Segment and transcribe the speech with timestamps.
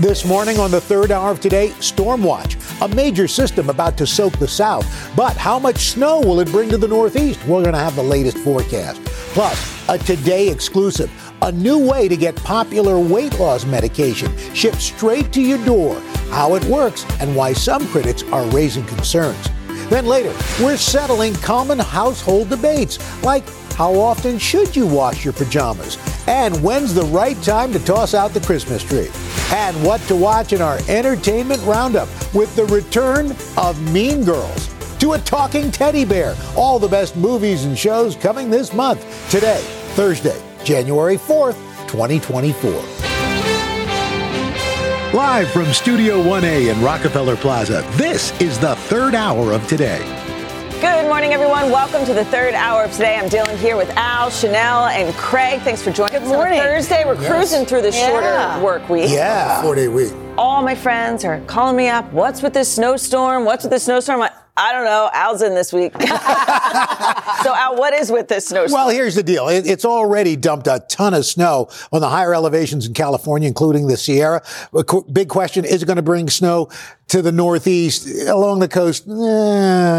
[0.00, 4.06] This morning on the third hour of today, storm watch, a major system about to
[4.06, 4.86] soak the south.
[5.14, 7.38] But how much snow will it bring to the northeast?
[7.46, 9.04] We're going to have the latest forecast.
[9.34, 11.10] Plus, a today exclusive,
[11.42, 16.54] a new way to get popular weight loss medication shipped straight to your door, how
[16.54, 19.50] it works, and why some critics are raising concerns.
[19.90, 23.44] Then later, we're settling common household debates like
[23.80, 25.96] how often should you wash your pajamas?
[26.28, 29.08] And when's the right time to toss out the Christmas tree?
[29.54, 35.14] And what to watch in our entertainment roundup with the return of Mean Girls to
[35.14, 36.36] a talking teddy bear.
[36.58, 39.00] All the best movies and shows coming this month.
[39.30, 39.62] Today,
[39.94, 41.56] Thursday, January 4th,
[41.88, 42.70] 2024.
[45.14, 50.19] Live from Studio 1A in Rockefeller Plaza, this is the third hour of today.
[50.80, 51.70] Good morning, everyone.
[51.70, 53.16] Welcome to the third hour of today.
[53.16, 55.60] I'm Dylan here with Al, Sheinelle, and Craig.
[55.60, 56.58] Thanks for joining Good us morning.
[56.58, 57.04] on Thursday.
[57.04, 57.30] We're Yes.
[57.30, 58.08] cruising through the Yeah.
[58.08, 59.10] shorter work week.
[59.10, 59.60] Yeah.
[59.60, 60.10] Four day week.
[60.38, 62.10] All my friends are calling me up.
[62.12, 63.44] What's with this snowstorm?
[63.44, 64.26] What's with this snowstorm?
[64.56, 65.10] I, don't know.
[65.12, 65.92] Al's in this week.
[66.02, 68.72] so, Al, what is with this snowstorm?
[68.72, 69.48] Well, here's the deal.
[69.48, 73.86] It, it's already dumped a ton of snow on the higher elevations in California, including
[73.86, 74.42] the Sierra.
[74.86, 76.68] Qu- big question, is it going to bring snow
[77.08, 79.08] to the northeast along the coast?
[79.08, 79.12] Eh,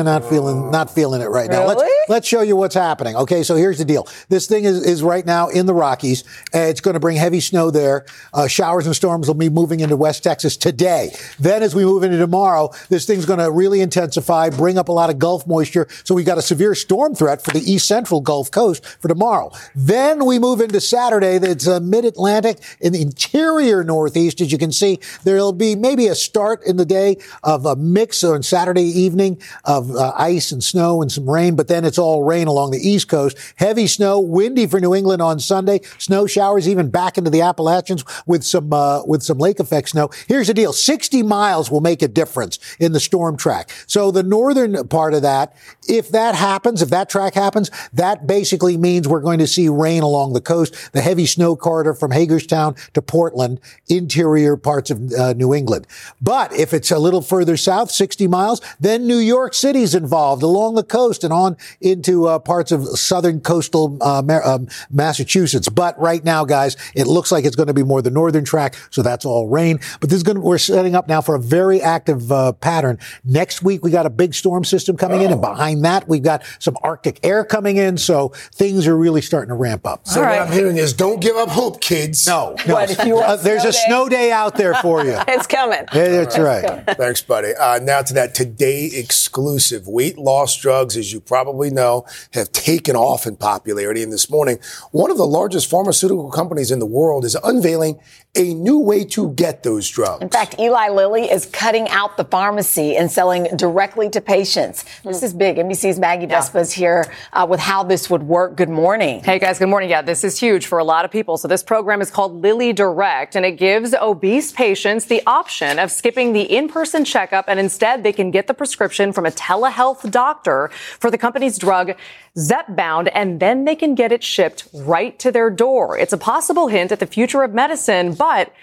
[0.03, 1.65] not feeling, not feeling it right now.
[1.65, 2.05] Let's, Really?
[2.07, 3.15] let's show you what's happening.
[3.17, 3.43] Okay.
[3.43, 4.07] So here's the deal.
[4.29, 6.23] This thing is, is right now in the Rockies.
[6.53, 8.05] Uh, it's going to bring heavy snow there.
[8.33, 11.13] Uh, showers and storms will be moving into West Texas today.
[11.39, 14.91] Then as we move into tomorrow, this thing's going to really intensify, bring up a
[14.91, 15.87] lot of Gulf moisture.
[16.03, 19.51] So we've got a severe storm threat for the east central Gulf Coast for tomorrow.
[19.75, 21.37] Then we move into Saturday.
[21.37, 24.41] That's uh, mid-Atlantic in the interior Northeast.
[24.41, 28.23] As you can see, there'll be maybe a start in the day of a mix
[28.23, 32.23] on Saturday evening of uh, ice and snow and some rain, but then it's all
[32.23, 33.37] rain along the East Coast.
[33.55, 35.81] Heavy snow, windy for New England on Sunday.
[35.97, 40.09] Snow showers even back into the Appalachians with some uh, with some lake effect snow.
[40.27, 43.71] Here's the deal: 60 miles will make a difference in the storm track.
[43.87, 45.55] So the northern part of that,
[45.87, 50.01] if that happens, if that track happens, that basically means we're going to see rain
[50.01, 50.93] along the coast.
[50.93, 53.59] The heavy snow corridor from Hagerstown to Portland,
[53.89, 55.85] interior parts of uh, New England.
[56.21, 60.75] But if it's a little further south, 60 miles, then New York City's involved along
[60.75, 65.67] the coast and on into uh, parts of southern coastal uh, um, Massachusetts.
[65.67, 68.75] But right now, guys, it looks like it's going to be more the northern track,
[68.91, 69.81] so that's all rain.
[69.99, 72.97] But this is going to, we're setting up now for a very active uh, pattern.
[73.25, 76.43] Next week, we got a big storm system coming in, and behind that, we've got
[76.59, 80.05] some Arctic air coming in, so things are really starting to ramp up.
[80.05, 80.41] So All what.
[80.41, 82.27] I'm hearing is don't give up hope, kids.
[82.27, 82.73] No, no.
[82.73, 85.17] What, if you Uh, there's a snow snow day out there for you.
[85.27, 85.85] it's coming.
[85.93, 86.85] Yeah, that's right.
[86.97, 87.53] Thanks, buddy.
[87.55, 89.87] Uh, now to that today exclusive.
[89.87, 94.03] Weight loss drugs, as you probably know, have taken off in popularity.
[94.03, 94.59] And this morning,
[94.91, 97.99] one of the largest pharmaceutical companies in the world is unveiling
[98.35, 100.21] a new way to get those drugs.
[100.21, 104.85] In fact, Eli Lilly is cutting out the pharmacy and selling directly to patients.
[105.03, 105.57] This is big.
[105.57, 108.55] NBC's Maggie Vespa is here uh, with how this would work.
[108.55, 109.23] Good morning.
[109.23, 109.89] Hey guys, good morning.
[109.89, 111.37] Yeah, this is huge for a lot of people.
[111.37, 115.91] So this program is called Lilly Direct and it gives obese patients the option of
[115.91, 120.69] skipping the in-person checkup and instead they can get the prescription from a telehealth doctor
[120.99, 121.93] for the company's drug
[122.37, 125.97] Zepbound and then they can get it shipped right to their door.
[125.97, 128.53] It's a possible hint at the future of medicine, but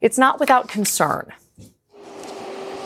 [0.00, 1.32] it's not without concern.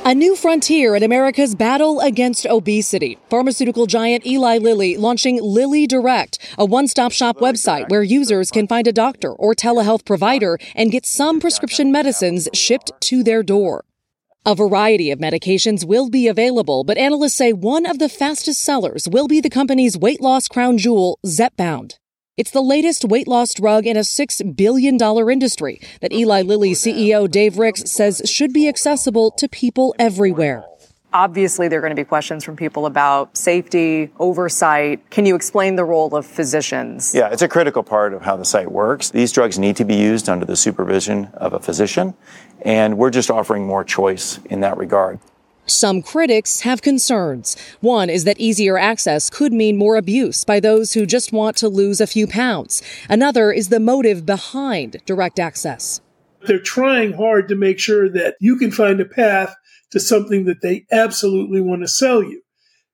[0.05, 3.19] A new frontier in America's battle against obesity.
[3.31, 8.89] Pharmaceutical giant Eli Lilly launching Lilly Direct, a one-stop shop website where users can find
[8.89, 13.85] a doctor or telehealth provider and get some prescription medicines shipped to their door.
[14.45, 19.07] A variety of medications will be available, but analysts say one of the fastest sellers
[19.09, 21.99] will be the company's weight loss crown jewel, Zepbound.
[22.39, 24.99] It's the latest weight loss drug in a $6 billion
[25.31, 30.65] industry that Eli Lilly CEO Dave Ricks says should be accessible to people everywhere.
[31.13, 35.11] Obviously, there are going to be questions from people about safety, oversight.
[35.11, 37.15] Can you explain the role of physicians?
[37.15, 39.11] Yeah, it's a critical part of how the site works.
[39.11, 42.15] These drugs need to be used under the supervision of a physician,
[42.63, 45.21] and we're just offering more choice in that regard.
[45.67, 47.57] Some critics have concerns.
[47.81, 51.69] One is that easier access could mean more abuse by those who just want to
[51.69, 52.83] lose a few pounds.
[53.09, 56.01] Another is the motive behind direct access.
[56.47, 59.55] They're trying hard to make sure that you can find a path
[59.93, 62.43] to something that they absolutely want to sell you.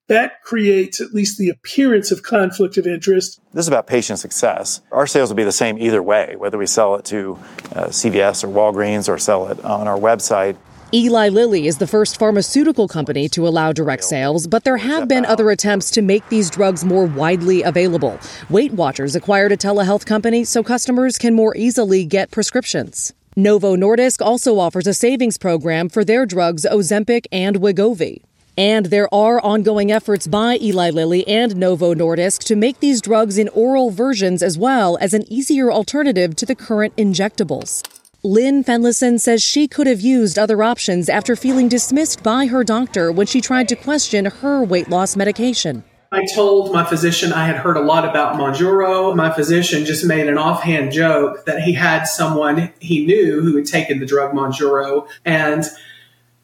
[0.09, 3.41] That creates at least the appearance of conflict of interest.
[3.53, 4.81] This is about patient success.
[4.91, 7.39] Our sales will be the same either way, whether we sell it to
[7.75, 10.57] uh, CVS or Walgreens or sell it on our website.
[10.95, 15.27] Eli Lilly is the first pharmaceutical company to allow direct sales, but there have been
[15.27, 18.19] other attempts to make these drugs more widely available.
[18.49, 23.13] Weight Watchers acquired a telehealth company so customers can more easily get prescriptions.
[23.37, 28.23] Novo Nordisk also offers a savings program for their drugs Ozempic and Wegovy.
[28.57, 33.37] And there are ongoing efforts by Eli Lilly and Novo Nordisk to make these drugs
[33.37, 37.83] in oral versions as well as an easier alternative to the current injectables.
[38.25, 43.13] Lynn Fenlison says she could have used other options after feeling dismissed by her doctor
[43.13, 45.85] when she tried to question her weight loss medication.
[46.11, 49.15] I told my physician I had heard a lot about Mounjaro.
[49.15, 53.67] My physician just made an offhand joke that he had someone he knew who had
[53.67, 55.65] taken the drug Mounjaro, and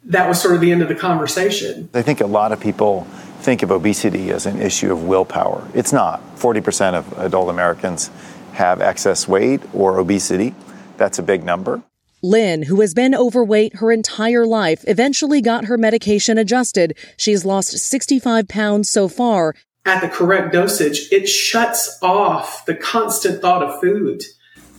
[0.05, 1.89] that was sort of the end of the conversation.
[1.93, 3.01] I think a lot of people
[3.41, 5.67] think of obesity as an issue of willpower.
[5.73, 6.21] It's not.
[6.37, 8.11] 40% of adult Americans
[8.53, 10.55] have excess weight or obesity.
[10.97, 11.81] That's a big number.
[12.23, 16.97] Lynn, who has been overweight her entire life, eventually got her medication adjusted.
[17.17, 19.53] She's lost 65 pounds so far.
[19.85, 24.23] At the correct dosage, it shuts off the constant thought of food.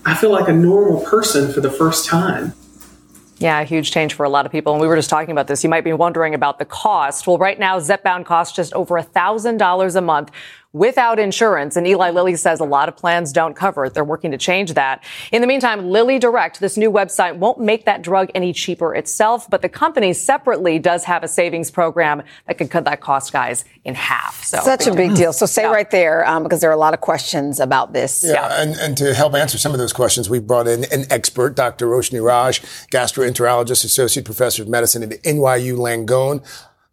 [0.05, 2.53] I feel like a normal person for the first time.
[3.39, 4.73] Yeah, a huge change for a lot of people.
[4.73, 5.63] And we were just talking about this.
[5.63, 7.27] You might be wondering about the cost.
[7.27, 10.31] Well, right now, Zepbound costs just over $1,000 a month
[10.77, 11.75] without insurance.
[11.77, 13.95] And Eli Lilly says a lot of plans don't cover it.
[13.95, 15.03] They're working to change that.
[15.33, 19.49] In the meantime, Lilly Direct, this new website, won't make that drug any cheaper itself,
[19.49, 23.65] but the company separately does have a savings program that could cut that cost, guys,
[23.85, 24.45] in half.
[24.45, 25.33] So such a big deal.
[25.33, 25.73] So stay yeah.
[25.73, 28.23] right there um, because there are a lot of questions about this.
[28.23, 31.07] Yeah, yeah, And, and to help answer some of those questions, we brought in an
[31.11, 31.87] expert, Dr.
[31.87, 32.61] Roshini Raj,
[32.93, 36.45] gastroenterologist, associate professor of medicine at NYU Langone.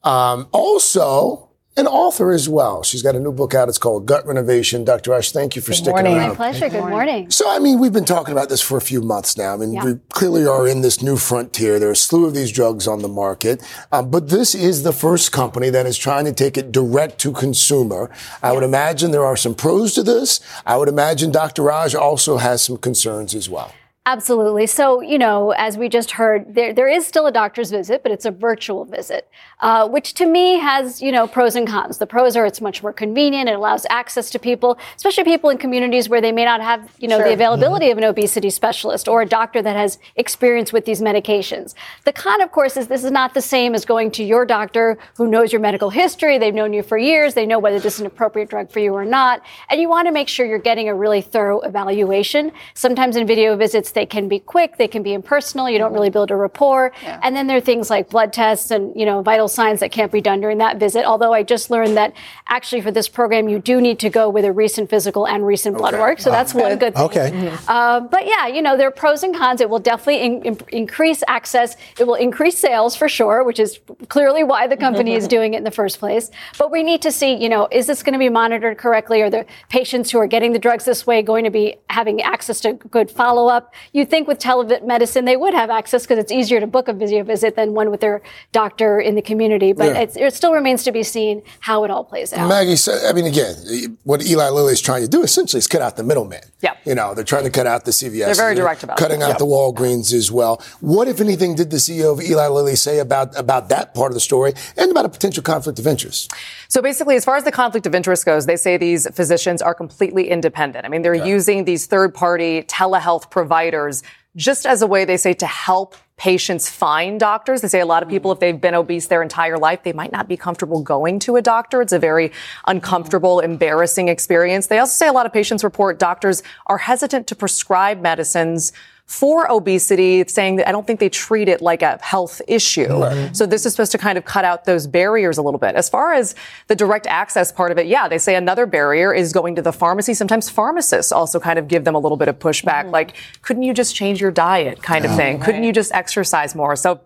[0.07, 2.83] Um, also, an author as well.
[2.83, 3.67] She's got a new book out.
[3.67, 4.83] It's called Gut Renovation.
[4.83, 5.11] Dr.
[5.11, 6.17] Rush, thank you for Good sticking morning.
[6.17, 6.29] around.
[6.29, 6.69] My pleasure.
[6.69, 7.31] Good morning.
[7.31, 9.53] So, I mean, we've been talking about this for a few months now.
[9.53, 9.85] I mean, yeah.
[9.85, 11.79] we clearly are in this new frontier.
[11.79, 14.93] There are a slew of these drugs on the market, um, but this is the
[14.93, 18.11] first company that is trying to take it direct to consumer.
[18.41, 18.53] I yeah.
[18.53, 20.41] would imagine there are some pros to this.
[20.65, 21.63] I would imagine Dr.
[21.63, 23.73] Raj also has some concerns as well.
[24.05, 24.67] Absolutely.
[24.67, 28.11] So, you know, as we just heard, there, there is still a doctor's visit, but
[28.11, 29.29] it's a virtual visit,
[29.63, 31.97] uh, which to me has, you know, pros and cons.
[31.97, 33.47] The pros are it's much more convenient.
[33.47, 37.07] It allows access to people, especially people in communities where they may not have, you
[37.07, 37.27] know, sure.
[37.27, 37.93] the availability mm-hmm.
[37.93, 41.75] of an obesity specialist or a doctor that has experience with these medications.
[42.03, 44.97] The con, of course, is this is not the same as going to your doctor
[45.15, 46.37] who knows your medical history.
[46.37, 47.33] They've known you for years.
[47.33, 49.41] They know whether this is an appropriate drug for you or not.
[49.69, 52.51] And you want to make sure you're getting a really thorough evaluation.
[52.73, 56.09] Sometimes in video visits, they can be quick, they can be impersonal, you don't really
[56.09, 56.91] build a rapport.
[57.01, 57.21] Yeah.
[57.23, 60.11] And then there are things like blood tests and, you know, vital signs that can't
[60.11, 61.05] be done during that visit.
[61.05, 62.13] Although I just learned that
[62.47, 65.77] actually for this program, you do need to go with a recent physical and recent
[65.77, 66.19] blood work.
[66.19, 67.03] So that's one good thing.
[67.03, 67.31] Okay.
[67.31, 67.65] Mm-hmm.
[67.67, 69.61] Uh, but yeah, you know, there are pros and cons.
[69.61, 71.75] It will definitely in, in, increase access.
[71.99, 73.79] It will increase sales for sure, which is
[74.09, 76.31] clearly why the company is doing it in the first place.
[76.57, 79.21] But we need to see, you know, is this going to be monitored correctly?
[79.21, 82.59] Are the patients who are getting the drugs this way going to be having access
[82.61, 83.73] to good follow up?
[83.91, 87.23] You think with telemedicine they would have access because it's easier to book a video
[87.23, 88.21] visit than one with their
[88.51, 89.42] doctor in the community.
[89.51, 90.25] But yeah.
[90.27, 92.47] it still remains to be seen how it all plays out.
[92.47, 95.81] Maggie said, I mean, again, what Eli Lilly is trying to do essentially is cut
[95.81, 96.41] out the middleman.
[96.61, 96.75] Yeah.
[96.85, 98.25] You know, they're trying to cut out the CVS.
[98.25, 99.23] They're very direct about cutting it.
[99.23, 99.37] out yep.
[99.39, 100.61] the Walgreens as well.
[100.79, 104.13] What, if anything, did the CEO of Eli Lilly say about, about that part of
[104.13, 106.33] the story and about a potential conflict of interest?
[106.67, 109.73] So basically, as far as the conflict of interest goes, they say these physicians are
[109.73, 110.85] completely independent.
[110.85, 114.03] I mean, they're using these third party telehealth providers
[114.35, 117.61] just as a way, they say, to help patients find doctors.
[117.61, 120.11] They say a lot of people, if they've been obese their entire life, they might
[120.11, 121.81] not be comfortable going to a doctor.
[121.81, 122.31] It's a very
[122.67, 124.67] uncomfortable, embarrassing experience.
[124.67, 128.73] They also say a lot of patients report doctors are hesitant to prescribe medicines
[129.13, 133.03] for obesity, saying that I don't think they treat it like a health issue.
[133.03, 133.37] Right.
[133.37, 135.75] So this is supposed to kind of cut out those barriers a little bit.
[135.75, 136.33] As far as
[136.67, 139.71] the direct access part of it, yeah, they say another barrier is going to the
[139.71, 140.15] pharmacy.
[140.15, 142.89] Sometimes pharmacists also kind of give them a little bit of pushback, mm-hmm.
[142.89, 145.11] like, couldn't you just change your diet kind yeah.
[145.11, 145.37] of thing?
[145.37, 145.45] Right.
[145.45, 146.75] Couldn't you just exercise more?
[146.75, 146.99] So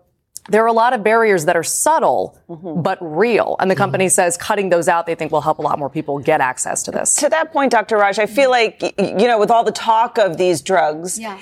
[0.48, 2.80] there are a lot of barriers that are subtle mm-hmm.
[2.80, 3.56] but real.
[3.60, 3.82] And the mm-hmm.
[3.82, 4.12] company mm-hmm.
[4.12, 6.90] says cutting those out, they think will help a lot more people get access to
[6.90, 7.16] this.
[7.16, 7.98] To that point, Dr.
[7.98, 11.38] Raj, I feel like, you know, with all the talk of these drugs, yeah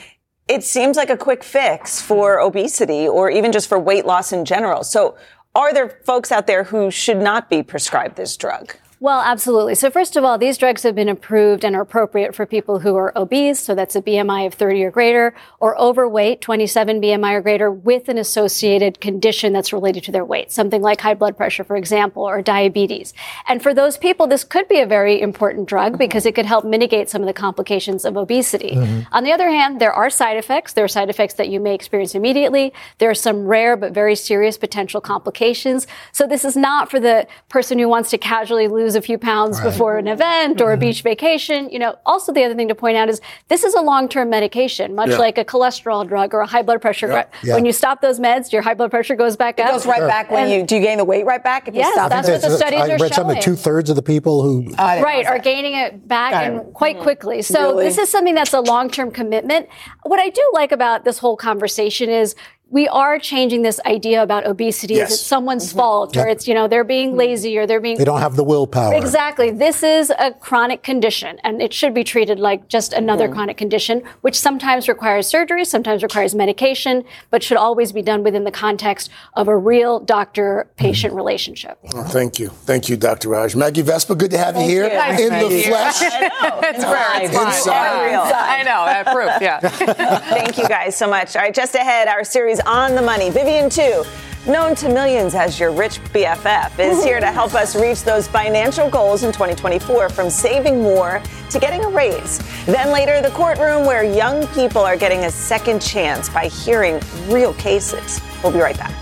[0.48, 4.44] it seems like a quick fix for obesity or even just for weight loss in
[4.44, 4.84] general.
[4.84, 5.16] So
[5.54, 8.76] are there folks out there who should not be prescribed this drug?
[8.98, 9.74] Well, absolutely.
[9.74, 12.96] So first of all, these drugs have been approved and are appropriate for people who
[12.96, 17.42] are obese, so that's a BMI of 30 or greater, or overweight, 27 BMI or
[17.42, 21.62] greater, with an associated condition that's related to their weight, something like high blood pressure,
[21.62, 23.12] for example, or diabetes.
[23.46, 26.64] And for those people, this could be a very important drug because it could help
[26.64, 28.76] mitigate some of the complications of obesity.
[28.76, 29.14] Mm-hmm.
[29.14, 30.72] On the other hand, there are side effects.
[30.72, 32.72] There are side effects that you may experience immediately.
[32.96, 35.86] There are some rare but very serious potential complications.
[36.12, 39.18] So this is not for the person who wants to casually lose lose a few
[39.18, 39.64] pounds right.
[39.64, 40.74] before an event or mm-hmm.
[40.74, 41.68] a beach vacation.
[41.70, 44.94] You know, also the other thing to point out is this is a long-term medication,
[44.94, 45.18] much yeah.
[45.18, 47.08] like a cholesterol drug or a high blood pressure.
[47.08, 47.26] Yeah.
[47.42, 47.54] Yeah.
[47.54, 49.70] When you stop those meds, your high blood pressure goes back it up.
[49.70, 50.08] It goes right sure.
[50.08, 52.10] back when and you do you gain the weight right back if yes, you stop.
[52.10, 55.00] That's what the studies I are read something two thirds of the people who uh,
[55.02, 57.02] right are gaining it back and quite mm-hmm.
[57.02, 57.42] quickly.
[57.42, 57.84] So really?
[57.84, 59.68] this is something that's a long-term commitment.
[60.04, 62.34] What I do like about this whole conversation is
[62.76, 65.06] we are changing this idea about obesity yes.
[65.06, 65.78] as it's someone's mm-hmm.
[65.78, 66.26] fault yep.
[66.26, 67.20] or it's, you know, they're being mm-hmm.
[67.20, 67.96] lazy or they're being.
[67.96, 68.92] They don't have the willpower.
[68.92, 69.50] Exactly.
[69.50, 73.32] This is a chronic condition and it should be treated like just another mm-hmm.
[73.32, 78.44] chronic condition, which sometimes requires surgery, sometimes requires medication, but should always be done within
[78.44, 81.16] the context of a real doctor patient mm-hmm.
[81.16, 81.78] relationship.
[81.94, 82.48] Oh, thank you.
[82.48, 83.30] Thank you, Dr.
[83.30, 83.56] Raj.
[83.56, 85.28] Maggie Vespa, good to have thank you here you.
[85.28, 86.02] in the flesh.
[86.02, 86.60] I know.
[86.62, 87.22] It's rare.
[87.22, 88.12] It's Inside.
[88.12, 88.84] I know.
[88.84, 89.30] That proof.
[89.40, 89.60] Yeah.
[90.36, 91.36] thank you guys so much.
[91.36, 93.30] All right, just ahead, our series on the money.
[93.30, 94.04] Vivian, Tu,
[94.46, 98.90] known to millions as your rich BFF, is here to help us reach those financial
[98.90, 102.38] goals in 2024 from saving more to getting a raise.
[102.66, 107.54] Then later, the courtroom where young people are getting a second chance by hearing real
[107.54, 108.20] cases.
[108.42, 108.92] We'll be right back.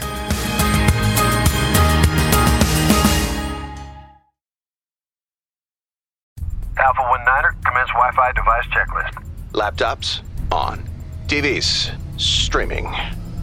[6.77, 9.25] Alpha 1 Niner, commence Wi Fi device checklist.
[9.53, 10.21] Laptops,
[10.53, 10.85] on.
[11.29, 12.93] TVs, streaming.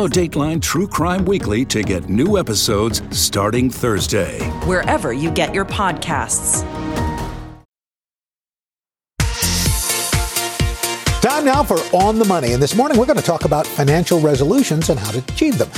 [0.00, 4.40] Follow Dateline True Crime Weekly to get new episodes starting Thursday.
[4.64, 6.64] Wherever you get your podcasts.
[11.40, 12.52] Time now for On the Money.
[12.52, 15.70] And this morning we're going to talk about financial resolutions and how to achieve them.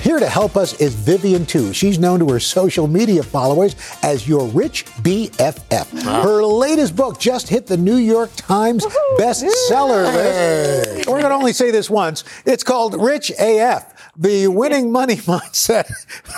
[0.00, 1.74] Here to help us is Vivian Tu.
[1.74, 6.06] She's known to her social media followers as your rich BFF.
[6.06, 6.22] Wow.
[6.22, 8.86] Her latest book just hit the New York Times
[9.18, 11.06] bestseller list.
[11.06, 12.24] We're going to only say this once.
[12.46, 15.90] It's called Rich AF the winning money mindset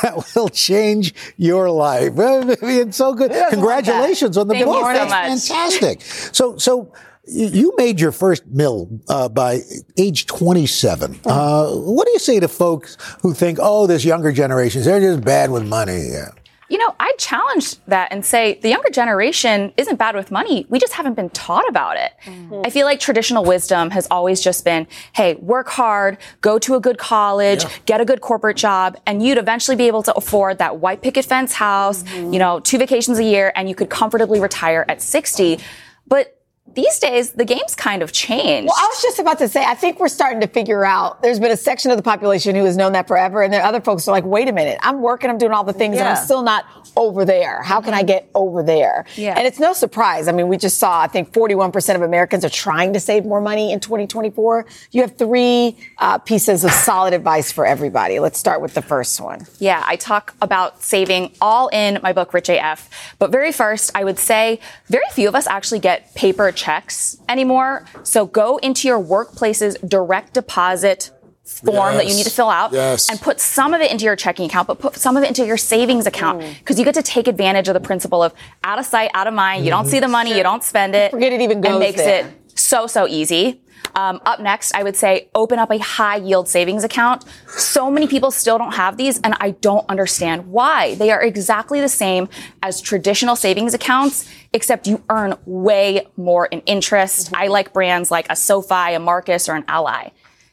[0.02, 2.12] that will change your life.
[2.12, 3.30] Vivian, so good.
[3.50, 4.84] Congratulations on the Thank book.
[4.84, 6.00] So That's fantastic.
[6.02, 6.92] So, so
[7.26, 9.60] you made your first mill uh, by
[9.96, 11.20] age 27.
[11.24, 15.24] Uh, what do you say to folks who think, oh, this younger generation, they're just
[15.24, 16.08] bad with money?
[16.10, 16.30] Yeah.
[16.70, 20.66] You know, I challenge that and say the younger generation isn't bad with money.
[20.70, 22.12] We just haven't been taught about it.
[22.24, 22.62] Mm-hmm.
[22.64, 26.80] I feel like traditional wisdom has always just been, hey, work hard, go to a
[26.80, 27.70] good college, yeah.
[27.84, 31.26] get a good corporate job, and you'd eventually be able to afford that white picket
[31.26, 32.32] fence house, mm-hmm.
[32.32, 35.60] you know, two vacations a year, and you could comfortably retire at 60.
[36.06, 38.66] But these days the game's kind of changed.
[38.66, 41.38] Well, I was just about to say, I think we're starting to figure out there's
[41.38, 43.42] been a section of the population who has known that forever.
[43.42, 45.72] And then other folks are like, wait a minute, I'm working, I'm doing all the
[45.72, 46.00] things yeah.
[46.00, 46.64] and I'm still not
[46.96, 47.62] over there.
[47.62, 49.04] How can I get over there?
[49.16, 49.34] Yeah.
[49.36, 50.26] And it's no surprise.
[50.26, 53.40] I mean, we just saw, I think 41% of Americans are trying to save more
[53.40, 54.66] money in 2024.
[54.90, 58.20] You have three uh, pieces of solid advice for everybody.
[58.20, 59.46] Let's start with the first one.
[59.58, 62.88] Yeah, I talk about saving all in my book, Rich AF.
[63.18, 67.86] But very first, I would say very few of us actually get paper checks anymore.
[68.02, 71.10] So go into your workplace's direct deposit
[71.44, 71.96] form yes.
[71.96, 73.10] that you need to fill out yes.
[73.10, 75.44] and put some of it into your checking account, but put some of it into
[75.44, 76.78] your savings account because mm.
[76.78, 78.32] you get to take advantage of the principle of
[78.64, 79.58] out of sight, out of mind.
[79.58, 79.64] Mm-hmm.
[79.66, 81.10] You don't see the money, you don't spend it.
[81.10, 82.26] Forget it even goes and makes there.
[82.26, 83.60] it so, so easy.
[83.94, 87.24] Um, up next, I would say open up a high yield savings account.
[87.48, 90.94] So many people still don't have these, and I don't understand why.
[90.96, 92.28] They are exactly the same
[92.62, 97.26] as traditional savings accounts, except you earn way more in interest.
[97.26, 97.36] Mm-hmm.
[97.36, 100.10] I like brands like a SoFi, a Marcus, or an Ally.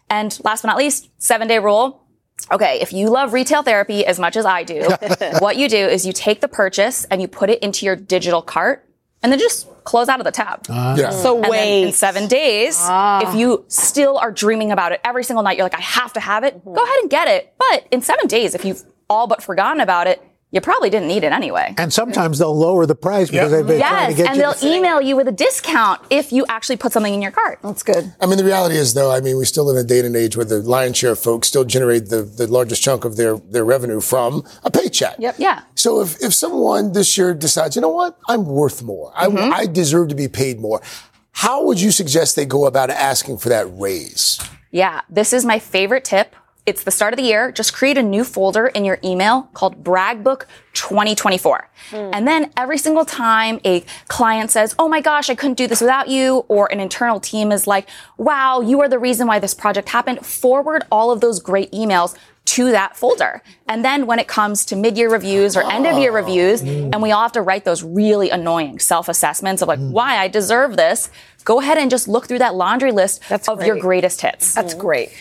[0.09, 1.99] And last but not least, seven day rule.
[2.51, 4.89] Okay, if you love retail therapy as much as I do,
[5.39, 8.41] what you do is you take the purchase and you put it into your digital
[8.41, 8.87] cart
[9.23, 10.65] and then just close out of the tab.
[10.69, 11.09] Uh, yeah.
[11.11, 11.83] So and wait.
[11.83, 13.27] in seven days, ah.
[13.27, 16.19] if you still are dreaming about it every single night, you're like, I have to
[16.19, 16.73] have it, mm-hmm.
[16.73, 17.53] go ahead and get it.
[17.57, 20.21] But in seven days, if you've all but forgotten about it,
[20.51, 21.73] you probably didn't need it anyway.
[21.77, 24.53] And sometimes they'll lower the price because they've been trying to get and you and
[24.53, 27.59] they'll to- email you with a discount if you actually put something in your cart.
[27.63, 28.13] That's good.
[28.19, 30.15] I mean, the reality is, though, I mean, we still live in a day and
[30.15, 33.37] age where the lion's share of folks still generate the, the largest chunk of their,
[33.37, 35.15] their revenue from a paycheck.
[35.19, 35.35] Yep.
[35.37, 35.63] Yeah.
[35.75, 39.53] So if, if someone this year decides, you know what, I'm worth more, I, mm-hmm.
[39.53, 40.81] I deserve to be paid more,
[41.31, 44.37] how would you suggest they go about asking for that raise?
[44.71, 46.35] Yeah, this is my favorite tip.
[46.65, 47.51] It's the start of the year.
[47.51, 51.69] Just create a new folder in your email called Bragbook 2024.
[51.89, 51.95] Hmm.
[52.13, 55.81] And then every single time a client says, Oh my gosh, I couldn't do this
[55.81, 59.55] without you, or an internal team is like, Wow, you are the reason why this
[59.55, 63.41] project happened, forward all of those great emails to that folder.
[63.67, 66.15] And then when it comes to mid-year reviews or end of year oh.
[66.15, 69.91] reviews, and we all have to write those really annoying self-assessments of like, hmm.
[69.91, 71.09] why I deserve this,
[71.43, 74.53] go ahead and just look through that laundry list That's of your greatest hits.
[74.53, 75.11] That's great.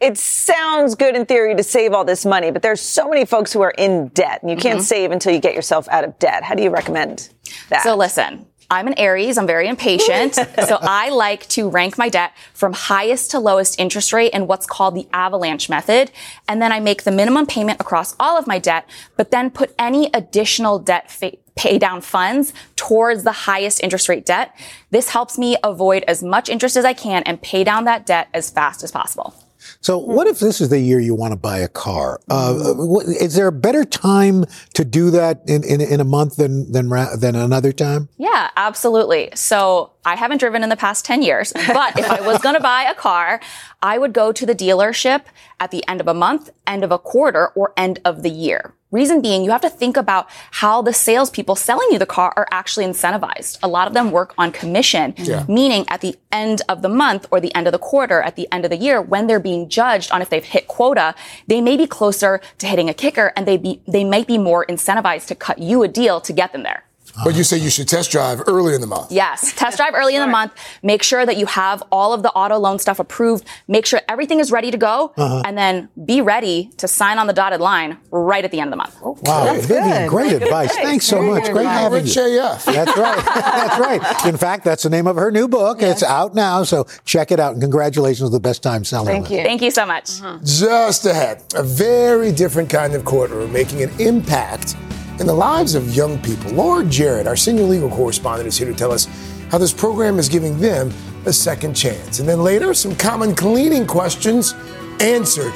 [0.00, 3.52] It sounds good in theory to save all this money, but there's so many folks
[3.52, 4.84] who are in debt and you can't Mhm.
[4.84, 6.42] save until you get yourself out of debt.
[6.44, 7.28] How do you recommend
[7.68, 7.82] that?
[7.82, 9.36] So listen, I'm an Aries.
[9.36, 10.34] I'm very impatient.
[10.66, 14.64] so I like to rank my debt from highest to lowest interest rate in what's
[14.64, 16.10] called the avalanche method.
[16.48, 18.84] And then I make the minimum payment across all of my debt,
[19.16, 24.24] but then put any additional debt fa- pay down funds towards the highest interest rate
[24.24, 24.54] debt.
[24.90, 28.28] This helps me avoid as much interest as I can and pay down that debt
[28.32, 29.34] as fast as possible.
[29.80, 30.12] So, hmm.
[30.12, 32.20] what if this is the year you want to buy a car?
[32.28, 32.60] Uh, hmm.
[32.60, 34.44] uh what- is there a better time
[34.74, 38.08] to do that in, in, in a month than than than another time?
[38.18, 39.30] Yeah, absolutely.
[39.34, 42.60] So I haven't driven in the past 10 years, but if I was going to
[42.60, 43.40] buy a car,
[43.82, 45.22] I would go to the dealership
[45.58, 48.72] at the end of a month, end of a quarter, or end of the year.
[48.90, 52.48] Reason being, you have to think about how the salespeople selling you the car are
[52.50, 53.56] actually incentivized.
[53.62, 55.44] A lot of them work on commission, Yeah.
[55.48, 58.48] meaning at the end of the month or the end of the quarter, at the
[58.50, 61.14] end of the year, when they're being judged on if they've hit quota,
[61.46, 64.66] they may be closer to hitting a kicker and they be, they might be more
[64.66, 66.82] incentivized to cut you a deal to get them there.
[67.24, 69.12] But you say you should test drive early in the month.
[69.12, 69.52] Yes.
[69.54, 70.52] Test drive early in the month.
[70.82, 73.44] Make sure that you have all of the auto loan stuff approved.
[73.68, 75.12] Make sure everything is ready to go.
[75.16, 75.42] Uh-huh.
[75.44, 78.72] And then be ready to sign on the dotted line right at the end of
[78.72, 79.00] the month.
[79.00, 80.74] Wow, that's Vivian, great advice.
[80.76, 81.50] Thanks so much.
[81.50, 82.12] Great having you.
[82.14, 83.24] That's right.
[83.24, 84.26] That's right.
[84.26, 85.82] In fact, that's the name of her new book.
[85.82, 87.52] It's out now, so check it out.
[87.52, 89.06] And congratulations with the best time selling.
[89.06, 89.28] list.
[89.28, 90.20] Thank you Thank you so much.
[90.44, 94.76] Just ahead, a very different kind of courtroom making an impact
[95.20, 96.50] in the lives of young people.
[96.52, 99.06] Laura Jarrett, our senior legal correspondent, is here to tell us
[99.50, 100.90] how this program is giving them
[101.26, 102.18] a second chance.
[102.18, 104.54] And then later, some common cleaning questions
[105.00, 105.52] answered,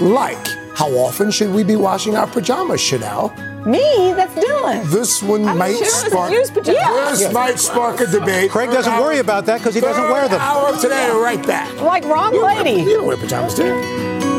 [0.00, 3.34] like how often should we be washing our pajamas, Sheinelle?
[3.66, 4.12] Me?
[4.14, 4.84] That's Dylan.
[4.90, 6.32] This one I'm might sure it's spark.
[6.32, 7.10] used pajamas.
[7.18, 7.32] This Yeah.
[7.32, 8.50] might spark a debate.
[8.50, 10.40] Craig doesn't worry about that because he doesn't wear them.
[10.40, 11.68] Hour of today, right back.
[11.80, 12.82] Like wrong lady.
[12.82, 14.29] You don't wear pajamas, do you?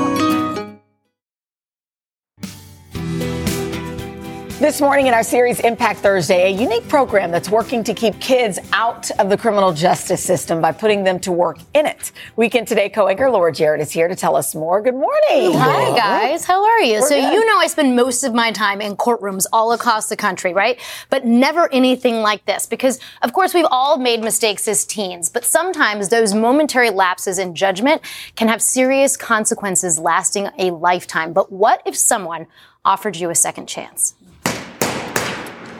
[4.61, 8.59] This morning in our series Impact Thursday, a unique program that's working to keep kids
[8.73, 12.11] out of the criminal justice system by putting them to work in it.
[12.35, 14.79] Weekend Today co-anchor Laura Jarrett is here to tell us more.
[14.79, 15.57] Good morning.
[15.57, 16.45] Hi, guys.
[16.45, 16.99] How are you?
[16.99, 17.33] We're so, good.
[17.33, 20.79] you know, I spend most of my time in courtrooms all across the country, right?
[21.09, 25.43] But never anything like this because, of course, we've all made mistakes as teens, but
[25.43, 28.03] sometimes those momentary lapses in judgment
[28.35, 31.33] can have serious consequences lasting a lifetime.
[31.33, 32.45] But what if someone
[32.85, 34.13] offered you a second chance?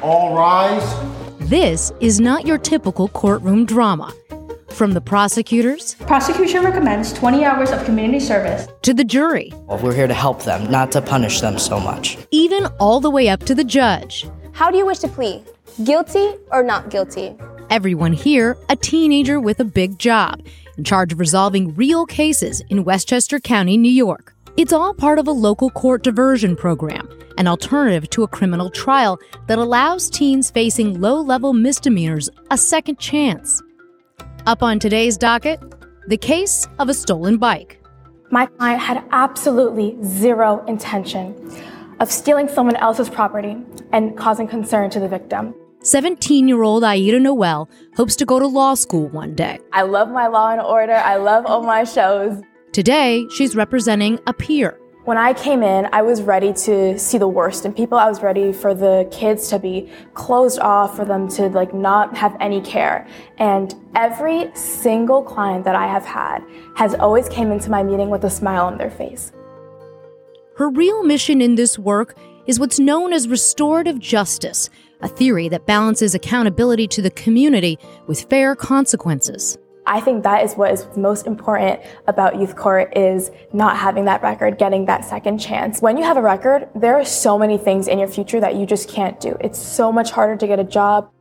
[0.02, 0.84] All rise.
[1.50, 4.14] This is not your typical courtroom drama.
[4.70, 8.68] From the prosecutors Prosecution recommends 20 hours of community service.
[8.84, 12.18] to the jury, We're here to help them, not to punish them so much.
[12.32, 14.28] even all the way up to the judge.
[14.54, 15.44] How do you wish to plead?
[15.84, 17.36] Guilty or not guilty?
[17.70, 20.42] Everyone here, a teenager with a big job,
[20.78, 24.34] in charge of resolving real cases in Westchester County, New York.
[24.58, 29.18] It's all part of a local court diversion program, an alternative to a criminal trial
[29.48, 33.62] that allows teens facing low level misdemeanors a second chance.
[34.46, 35.62] Up on today's docket,
[36.08, 37.82] the case of a stolen bike.
[38.30, 41.34] My client had absolutely zero intention
[42.02, 43.56] of stealing someone else's property
[43.94, 45.56] and causing concern to the victim.
[45.84, 49.60] 17 year old Aida Noel hopes to go to law school one day.
[49.72, 50.96] I love my Law and Order.
[50.96, 52.42] I love all my shows.
[52.74, 54.80] Today, she's representing a peer.
[55.04, 57.98] When I came in, I was ready to see the worst in people.
[57.98, 62.16] I was ready for the kids to be closed off, for them to like not
[62.16, 63.06] have any care.
[63.40, 66.44] And every single client that I have had
[66.78, 69.34] has always came into my meeting with a smile on their face.
[70.56, 74.70] Her real mission in this work is what's known as restorative justice,
[75.02, 79.58] a theory that balances accountability to the community with fair consequences.
[79.92, 84.24] I think that is what is most important about youth court is not having that
[84.24, 85.82] record, getting that second chance.
[85.82, 88.66] When you have a record, there are so many things in your future that you
[88.66, 89.36] just can't do.
[89.42, 91.12] It's so much harder to get a job.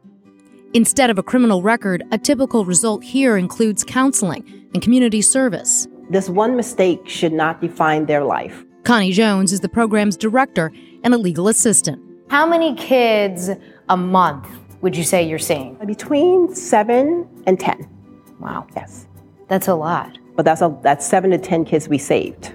[0.72, 5.88] Instead of a criminal record, a typical result here includes counseling and community service.
[6.09, 8.64] This one mistake should not define their life.
[8.85, 10.70] Connie Jones is the program's director
[11.02, 12.00] and a legal assistant.
[12.28, 13.50] How many kids
[13.88, 14.46] a month
[14.80, 15.74] would you say you're seeing?
[15.85, 17.99] Between seven and 10.
[18.40, 18.66] Wow.
[18.74, 19.07] Yes.
[19.48, 20.18] That's a lot.
[20.37, 22.55] But that's, a, that's seven to 10 kids we saved.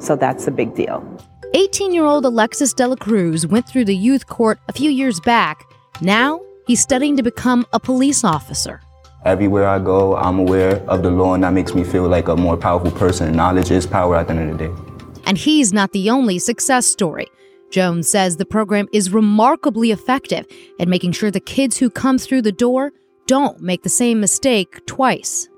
[0.00, 1.04] So that's a big deal.
[1.54, 5.64] 18 year old Alexis Dela Cruz went through the youth court a few years back.
[6.00, 8.80] Now he's studying to become a police officer.
[9.24, 12.36] Everywhere I go, I'm aware of the law, and that makes me feel like a
[12.36, 13.34] more powerful person.
[13.34, 15.22] Knowledge is power at the end of the day.
[15.24, 17.26] And he's not the only success story.
[17.70, 20.46] Jones says the program is remarkably effective
[20.78, 22.92] at making sure the kids who come through the door
[23.26, 25.48] don't make the same mistake twice.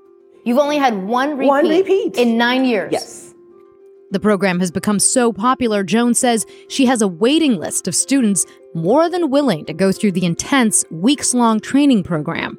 [0.45, 2.17] You've only had one repeat, One repeat.
[2.17, 2.91] in nine years.
[2.91, 3.33] Yes.
[4.11, 8.45] The program has become so popular, Jones says she has a waiting list of students
[8.73, 12.57] more than willing to go through the intense, weeks long training program.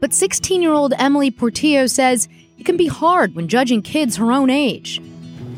[0.00, 4.30] But 16 year old Emily Portillo says it can be hard when judging kids her
[4.30, 5.00] own age.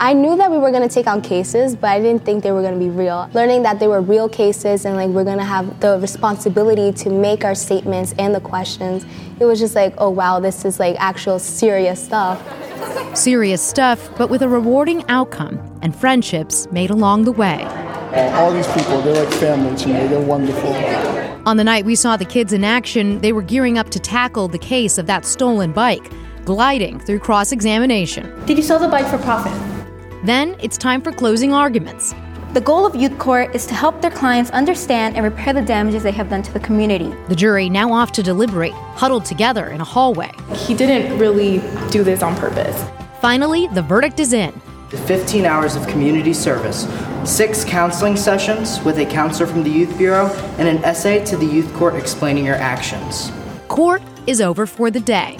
[0.03, 2.51] I knew that we were going to take on cases, but I didn't think they
[2.51, 3.31] were going to be real.
[3.35, 7.09] Learning that they were real cases and like we're going to have the responsibility to
[7.09, 9.07] make our statements and the questions,
[9.39, 12.43] it was just like, oh wow, this is like actual serious stuff.
[13.17, 17.63] Serious stuff, but with a rewarding outcome and friendships made along the way.
[18.35, 20.09] All these people, they're like family to me.
[20.09, 20.73] They're wonderful.
[21.47, 24.49] On the night we saw the kids in action, they were gearing up to tackle
[24.49, 26.11] the case of that stolen bike,
[26.45, 28.45] gliding through cross examination.
[28.47, 29.72] Did you sell the bike for profit?
[30.23, 32.15] Then it's time for closing arguments.
[32.53, 36.03] The goal of Youth Court is to help their clients understand and repair the damages
[36.03, 37.13] they have done to the community.
[37.29, 40.31] The jury, now off to deliberate, huddled together in a hallway.
[40.55, 41.59] He didn't really
[41.91, 42.85] do this on purpose.
[43.21, 44.53] Finally, the verdict is in.
[44.91, 46.87] 15 hours of community service,
[47.25, 50.27] six counseling sessions with a counselor from the Youth Bureau,
[50.59, 53.33] and an essay to the Youth Court explaining your actions.
[53.69, 55.39] Court is over for the day.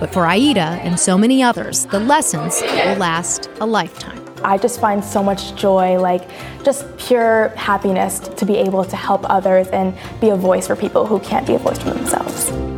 [0.00, 4.23] But for Aida and so many others, the lessons will last a lifetime.
[4.44, 6.28] I just find so much joy, like
[6.62, 11.06] just pure happiness to be able to help others and be a voice for people
[11.06, 12.73] who can't be a voice for themselves.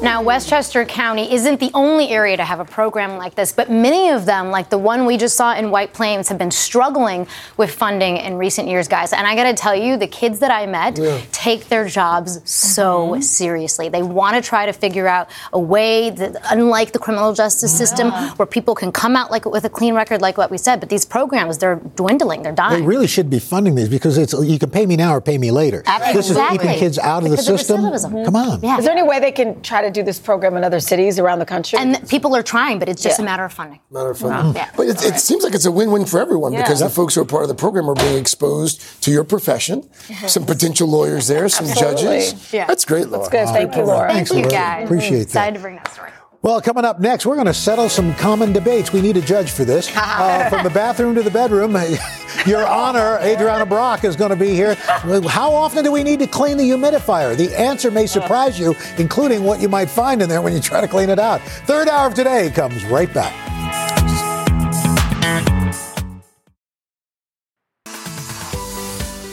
[0.00, 4.10] Now, Westchester County isn't the only area to have a program like this, but many
[4.10, 7.72] of them, like the one we just saw in White Plains, have been struggling with
[7.74, 9.12] funding in recent years, guys.
[9.12, 11.20] And I got to tell you, the kids that I met Yeah.
[11.32, 13.20] take their jobs so mm-hmm.
[13.22, 13.88] seriously.
[13.88, 18.12] They want to try to figure out a way that, unlike the criminal justice system,
[18.36, 20.78] where people can come out like with a clean record, like what we said.
[20.78, 22.82] But these programs, they're dwindling, they're dying.
[22.82, 25.38] They really should be funding these because it's you can pay me now or pay
[25.38, 25.82] me later.
[26.12, 26.58] This is Exactly.
[26.58, 27.80] keeping kids out of the Because of system.
[27.80, 28.24] recidivism.
[28.24, 28.60] Come on.
[28.62, 28.78] Yeah.
[28.78, 31.38] Is there any way they can try to do this program in other cities around
[31.38, 31.78] the country?
[31.78, 33.24] And people are trying, but it's just Yeah.
[33.24, 33.80] a matter of funding.
[33.90, 34.52] Matter of Wow.
[34.54, 34.68] Yeah.
[34.76, 36.62] But it, it seems like it's a win-win for everyone Yeah.
[36.62, 39.88] because the folks who are part of the program are being exposed to your profession.
[40.26, 42.02] Some potential lawyers there, some Absolutely.
[42.02, 42.52] judges.
[42.52, 42.66] Yeah.
[42.66, 43.28] That's great, Laura.
[43.30, 43.48] That's good.
[43.54, 44.12] Thank you, Laura.
[44.12, 44.64] Thanks, Thank you, Laura.
[44.64, 44.84] guys.
[44.84, 45.22] Appreciate that.
[45.24, 46.10] Excited to bring that story.
[46.40, 48.92] Well, coming up next, we're going to settle some common debates.
[48.92, 49.90] We need a judge for this.
[50.18, 51.76] Uh, from the bathroom to the bedroom,
[52.46, 54.74] Your Honor, Adrianna Brach is going to be here.
[54.74, 57.36] How often do we need to clean the humidifier?
[57.36, 60.80] The answer may surprise you, including what you might find in there when you try
[60.80, 61.40] to clean it out.
[61.42, 63.47] Third hour of today comes right back.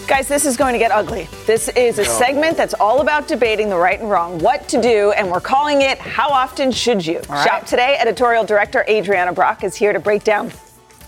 [0.07, 1.27] Guys, this is going to get ugly.
[1.47, 2.07] This is a Yeah.
[2.09, 5.81] segment that's all about debating the right and wrong, what to do, and we're calling
[5.81, 7.21] it How Often Should You?
[7.27, 7.47] All right.
[7.47, 10.51] Shop Today editorial director Adrianna Brach is here to break down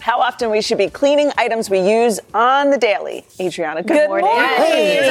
[0.08, 3.26] how often we should be cleaning items we use on the daily.
[3.40, 4.30] Adrianna, good, morning.
[4.30, 5.02] Hey,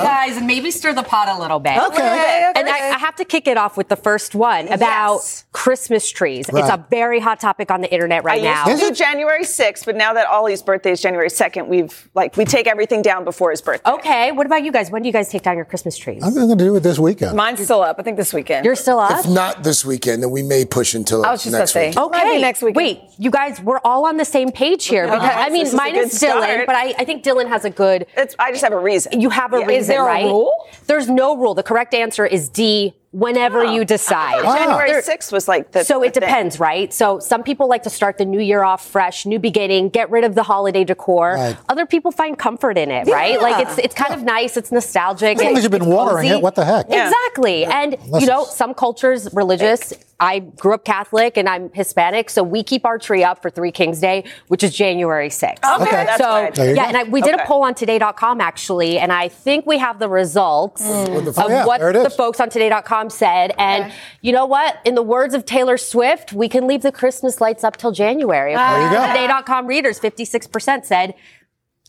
[0.00, 1.76] guys, and maybe stir the pot a little bit.
[1.76, 2.52] Okay.
[2.54, 6.48] And I, I have to kick it off with the first one about Christmas trees.
[6.48, 8.68] It's a very hot topic on the internet right I now.
[8.68, 12.36] used to do January 6th, but now that Ollie's birthday is January 2nd, we've like
[12.36, 13.90] we take everything down before his birthday.
[13.90, 14.88] Okay, what about you guys?
[14.88, 16.22] When do you guys take down your Christmas trees?
[16.22, 17.36] I'm going to do it this weekend.
[17.36, 17.98] Mine's still up.
[17.98, 18.64] I think this weekend.
[18.64, 19.24] You're still up?
[19.24, 21.98] If not this weekend, then we may push until I was just next gonna week.
[21.98, 22.76] Okay, next week.
[22.76, 25.04] Wait, you guys, we're all on the same page here.
[25.04, 25.14] Okay.
[25.14, 26.66] Because, I mean, mine is Dylan, start.
[26.66, 28.06] but I, I think Dylan has a good.
[28.16, 29.20] It's, I just have a reason.
[29.20, 29.66] You have a Yeah.
[29.66, 30.24] reason, Is there a right?
[30.24, 30.52] rule?
[30.86, 31.54] There's no rule.
[31.54, 32.94] The correct answer is D.
[33.14, 34.42] Whenever you decide.
[34.42, 35.84] January There- 6th was like the.
[35.84, 36.28] so it the thing.
[36.28, 36.92] depends, right?
[36.92, 40.24] So some people like to start the new year off fresh, new beginning, get rid
[40.24, 41.34] of the holiday decor.
[41.34, 41.56] Right.
[41.68, 43.40] Other people find comfort in it, right?
[43.40, 45.38] Like it's it's kind of nice, it's nostalgic.
[45.38, 46.38] As long as you've been watering cozy.
[46.38, 46.86] it, what the heck?
[46.88, 47.06] Yeah.
[47.06, 47.64] Exactly.
[47.64, 49.92] And Unless you know, some cultures religious.
[50.20, 53.72] I grew up Catholic and I'm Hispanic, so we keep our tree up for Three
[53.72, 55.58] Kings Day, which is January 6th.
[55.64, 55.90] Okay, Okay.
[55.90, 56.52] that's so fine.
[56.54, 56.80] Yeah, go.
[56.82, 57.42] and I, we did Okay.
[57.42, 61.38] a poll on today.com actually, and I think we have the results What the- of
[61.40, 63.54] oh, yeah, what the folks on today.com mom said.
[63.58, 64.78] And you know what?
[64.84, 68.54] In the words of Taylor Swift, we can leave the Christmas lights up till January.
[68.54, 69.06] There you go.
[69.06, 71.14] Today.com readers, 56% said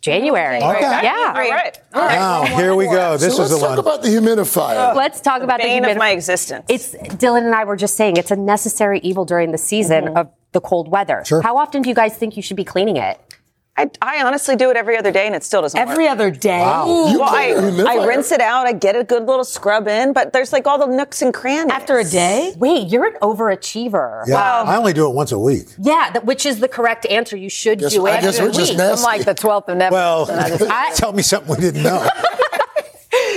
[0.01, 0.57] January.
[0.57, 0.81] Okay.
[0.81, 1.33] Yeah.
[1.35, 1.79] All right.
[1.93, 3.17] Now, here we go.
[3.17, 3.79] This so is let's the talk one.
[3.79, 4.95] about the humidifier.
[4.95, 6.65] Let's talk about Bane the of my existence.
[6.69, 10.17] It's Dylan and I were just saying it's a necessary evil during the season Mm-hmm.
[10.17, 11.21] of the cold weather.
[11.25, 11.41] Sure.
[11.41, 13.19] How often do you guys think you should be cleaning it?
[13.77, 15.89] I, I honestly do it every other day and it still doesn't work.
[15.89, 16.59] Every other day.
[16.61, 16.85] Wow.
[16.85, 18.65] Well, I, it in the I rinse it out.
[18.65, 21.73] I get a good little scrub in, but there's like all the nooks and crannies.
[21.73, 22.53] After a day?
[22.57, 24.23] Wait, you're an overachiever.
[24.27, 25.67] Yeah, I only do it once a week.
[25.77, 27.35] Yeah, that, which is the correct answer.
[27.35, 28.77] You should Guess- do it I guess every we're just week.
[28.77, 29.05] nasty.
[29.05, 29.93] I'm like the 12th of never.
[29.93, 32.07] Well, I- tell me something we didn't know.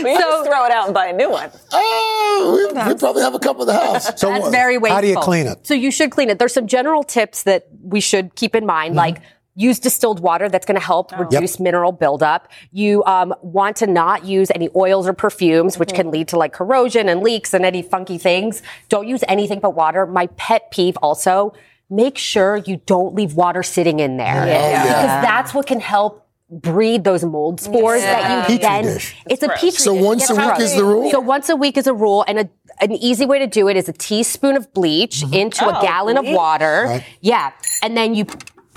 [0.03, 1.51] We just throw it out and buy a new one.
[1.73, 4.09] Oh, we, we probably have a couple in the house.
[4.19, 4.95] So That's wha- very wasteful.
[4.95, 5.67] How do you clean it?
[5.67, 6.39] So you should clean it.
[6.39, 8.99] There's some general tips that we should keep in mind, mm-hmm.
[8.99, 9.23] like
[9.59, 10.49] use distilled water.
[10.49, 12.49] That's going to help reduce mineral buildup.
[12.71, 16.53] You um, want to not use any oils or perfumes, which can lead to like
[16.53, 18.63] corrosion and leaks and any funky things.
[18.89, 20.07] Don't use anything but water.
[20.07, 21.53] My pet peeve also.
[21.91, 27.03] Make sure you don't leave water sitting in there because that's what can help breed
[27.05, 28.85] those mold spores that you Petri then.
[28.85, 29.17] dish.
[29.29, 30.03] It's a petri So dish.
[30.05, 30.61] once a week gross.
[30.61, 31.11] is the rule?
[31.11, 32.49] So once a week is a rule, and a,
[32.81, 36.17] an easy way to do it is a teaspoon of bleach into a Oh, gallon
[36.19, 36.85] of water.
[36.87, 37.05] Right.
[37.23, 38.27] Yeah, and then you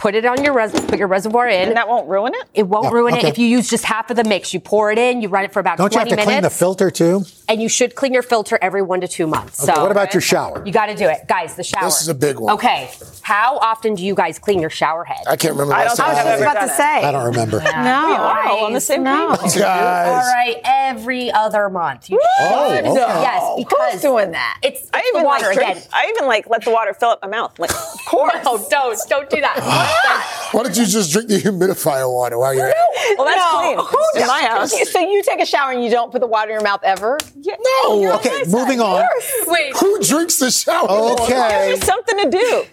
[0.02, 1.68] put it on your res- put your reservoir in.
[1.70, 2.44] And that won't ruin it?
[2.56, 3.28] it won't Yeah, ruin okay.
[3.28, 4.52] it if you use just half of the mix.
[4.54, 6.32] You pour it in, you run it for about Don't you have 20 to minutes,
[6.34, 7.24] clean the filter too?
[7.48, 9.62] and you should clean your filter every one to two months.
[9.64, 10.64] Okay, so what about your shower?
[10.66, 11.56] You got to do it, guys.
[11.56, 11.84] The shower.
[11.86, 12.54] This is a big one.
[12.56, 12.90] Okay,
[13.22, 15.24] how often do you guys clean your shower head?
[15.28, 17.04] I can't remember I last don't I've ever about to say.
[17.04, 17.60] I don't remember.
[17.60, 17.68] No.
[17.68, 17.70] We
[18.16, 19.36] are all on the same No.
[19.40, 19.56] page.
[19.56, 20.26] Guys.
[20.34, 22.10] right, every other month.
[22.10, 22.86] You Oh, should.
[22.86, 22.96] okay.
[22.96, 24.60] Yes, because Who's doing that?
[24.64, 25.82] It's, it's I even the water like again.
[25.94, 27.60] I even like let the water fill up my mouth.
[27.60, 28.32] Like, of course.
[28.46, 29.58] No, don't, don't do that.
[30.51, 32.77] Why don't you just drink the humidifier water while you're at it?
[33.17, 33.84] Well, that's No.
[33.84, 34.71] clean in my house.
[34.91, 37.17] So you take a shower and you don't put the water in your mouth ever?
[37.36, 37.56] Yeah.
[37.84, 38.13] No.
[38.15, 39.06] Okay, moving on.
[39.47, 40.88] Wait, Who drinks the shower?
[40.89, 41.25] Okay.
[41.69, 42.63] There's something to do.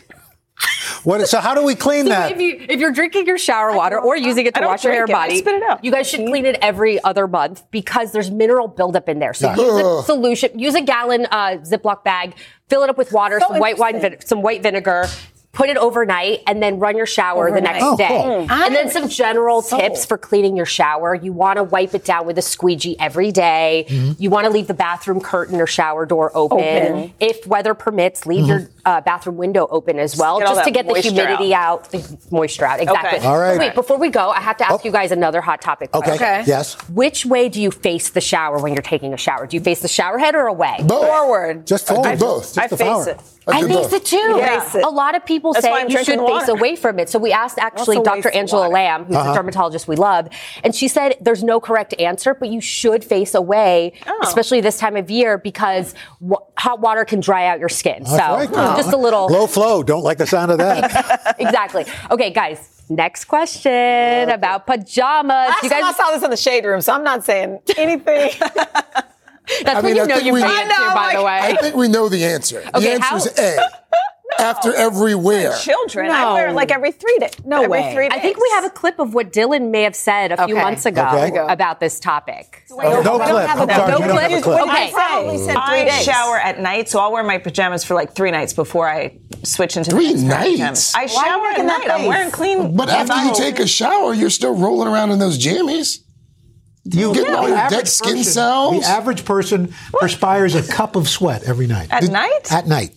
[1.04, 2.33] What, so how do we clean that?
[2.33, 5.07] if you if you're drinking your shower water or using it to wash your hair
[5.07, 5.22] drink it.
[5.22, 5.85] Body, spit it out.
[5.85, 9.33] you guys should clean it every other month because there's mineral buildup in there.
[9.35, 9.59] So Nice.
[9.59, 12.35] use a solution, use a gallon uh, Ziploc bag,
[12.68, 15.07] fill it up with water, some white wine, some white vinegar.
[15.59, 18.07] Put it overnight and then run your shower the next Oh, day.
[18.07, 18.47] cool.
[18.49, 21.16] And then some general tips for cleaning your shower.
[21.16, 23.85] You want to wipe it down with a squeegee every day.
[23.88, 24.23] Mm-hmm.
[24.23, 26.59] You want to leave the bathroom curtain or shower door open.
[26.61, 27.12] Open.
[27.18, 28.49] If weather permits, leave Mm-hmm.
[28.51, 31.90] your uh, bathroom window open as well, Get just to get the humidity out.
[31.90, 32.79] the moisture out.
[32.81, 33.18] Exactly.
[33.18, 33.27] Okay.
[33.27, 33.59] All right.
[33.59, 34.81] Wait, before we go, I have to ask Oh.
[34.85, 35.90] you guys another hot topic.
[35.92, 36.07] Okay.
[36.16, 36.25] question.
[36.25, 36.44] Okay.
[36.47, 36.75] Yes.
[36.88, 39.49] Which way do you face the shower when you're taking a shower?
[39.49, 40.77] Do you face the shower head or away?
[40.85, 41.05] Both.
[41.09, 41.66] Forward.
[41.66, 42.18] Just forward.
[42.21, 42.44] both.
[42.55, 43.09] Just I the face flower.
[43.11, 43.21] it.
[43.48, 43.92] I I do face both.
[43.94, 44.16] it too.
[44.16, 44.72] Yeah.
[44.84, 46.52] A lot of people That's say you should drinking face water.
[46.52, 47.08] away from it.
[47.08, 48.30] So we asked actually Dr.
[48.30, 48.68] Angela.
[48.68, 49.30] Lamb, who's Uh-huh.
[49.32, 50.28] a dermatologist we love,
[50.62, 54.18] and she said there's no correct answer, but you should face away, Oh.
[54.22, 58.02] especially this time of year because w- hot water can dry out your skin.
[58.04, 58.76] That's so right.
[58.76, 59.82] just a little Low flow.
[59.82, 61.37] Don't like the sound of that.
[61.38, 61.84] exactly.
[62.11, 62.74] Okay, guys.
[62.90, 65.28] Next question about pajamas.
[65.30, 67.61] Last you time I guys, saw this in the shade room, so I'm not saying
[67.76, 68.30] anything.
[69.62, 71.06] that's I when mean, you I know think you've we- been I answer, know, by
[71.06, 71.38] like- the way.
[71.42, 72.61] I think we know the answer.
[72.62, 73.58] The Okay, answer how- is A.
[74.38, 75.52] After every wear.
[75.56, 77.32] Children, I wear like every three days.
[77.44, 77.92] No every way.
[77.94, 78.18] Three days.
[78.18, 80.84] I think we have a clip of what Dylan may have said a few months
[80.87, 81.34] ago Okay.
[81.38, 82.62] about this topic.
[82.70, 83.48] Oh, no clip.
[83.48, 84.42] have a- I'm sorry, no we don't clip?
[84.44, 84.61] clip.
[84.68, 84.88] Okay.
[84.88, 86.04] I probably said three I days.
[86.04, 89.76] shower at night, so I'll wear my pajamas for like three nights before I switch
[89.78, 90.92] into Three the next pair of nights?
[90.92, 90.94] pajamas.
[90.94, 91.90] I Why are you shower at night.
[91.90, 92.76] I'm wearing clean.
[92.76, 95.98] But after you take a shower, you're still rolling around in those jammies.
[96.90, 98.81] You get all your dead skin cells.
[98.83, 101.88] The average person perspires a cup of sweat every night.
[101.90, 102.53] At night?
[102.53, 102.94] At night.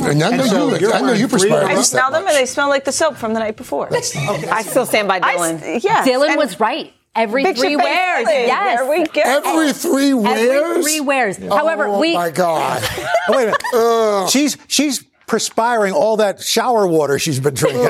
[0.00, 0.92] And I know And so you.
[0.92, 1.64] I know you perspire.
[1.64, 2.32] I least that smell them much.
[2.34, 3.88] and they smell like the soap from the night before.
[3.88, 4.48] okay.
[4.48, 5.60] I still stand by Dylan.
[5.60, 6.06] s- yes.
[6.06, 6.92] Dylan and- was right.
[7.16, 8.28] Every three wears.
[8.28, 8.46] Dylan.
[8.46, 8.78] Yes.
[8.78, 9.20] There we go.
[9.24, 10.38] Every three wears.
[10.40, 11.38] Every three wears.
[11.42, 12.80] Oh However, oh we my god.
[12.84, 14.30] Oh, wait a minute.
[14.30, 17.82] she's she's perspiring all that shower water she's been drinking.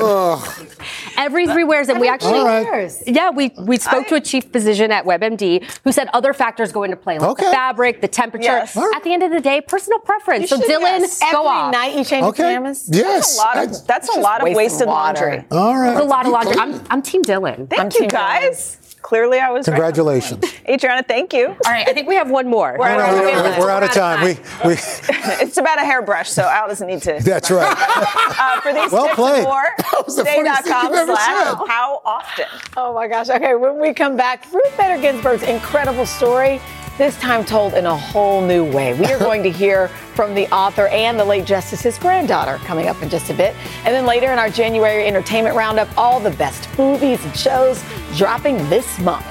[1.19, 2.91] Every three wears, and we actually, All right.
[3.05, 6.81] yeah, we we spoke to a chief physician at WebMD who said other factors go
[6.83, 7.45] into play, like Okay.
[7.45, 8.45] the fabric, the temperature.
[8.45, 8.75] Yes.
[8.75, 8.95] All right.
[8.95, 10.49] At the end of the day, personal preference.
[10.49, 11.19] so should- Dylan, yes.
[11.19, 11.71] go Every off.
[11.73, 12.43] night you change Okay.
[12.43, 12.89] pajamas?
[12.91, 13.37] Yes.
[13.37, 15.19] That's a lot I- of, that's a lot of wasted water.
[15.27, 15.45] laundry.
[15.51, 15.91] All right.
[15.91, 16.55] It's a lot of laundry.
[16.57, 17.69] I'm, I'm Team Dylan.
[17.69, 18.77] Thank I'm you team guys.
[19.09, 19.73] Clearly, I was right.
[19.73, 20.45] Congratulations.
[20.67, 21.47] Adrianna, thank you.
[21.47, 22.75] All right, I think we have one more.
[22.77, 23.59] We're out of We're, time.
[23.59, 24.23] we're out of time.
[24.23, 24.33] We,
[24.69, 24.73] we,
[25.41, 27.17] it's about a hairbrush, so Al doesn't need to.
[27.23, 27.75] that's right.
[28.41, 29.43] Uh, for these Well tips played.
[29.43, 29.63] more,
[30.05, 32.45] was the funniest thing stay.com you've slash how often.
[32.77, 33.29] Oh my gosh.
[33.29, 36.61] Okay, when we come back, Ruth Bader Ginsburg's incredible story,
[36.99, 38.93] this time told in a whole new way.
[38.93, 43.01] We are going to hear from the author and the late Justice's granddaughter coming up
[43.01, 43.55] in just a bit.
[43.85, 47.81] And then later in our January entertainment roundup, all the best movies and shows
[48.17, 49.25] dropping this month.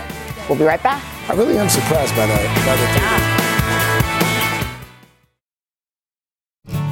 [0.49, 1.05] We'll be right back.
[1.29, 2.43] I really am surprised by that.
[2.65, 2.75] By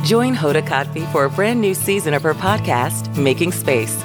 [0.02, 4.04] the Join Hoda Kotb for a brand new season of her podcast, Making Space.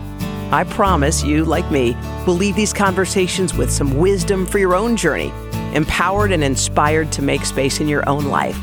[0.51, 1.95] I promise you, like me,
[2.27, 5.31] will leave these conversations with some wisdom for your own journey,
[5.73, 8.59] empowered and inspired to make space in your own life.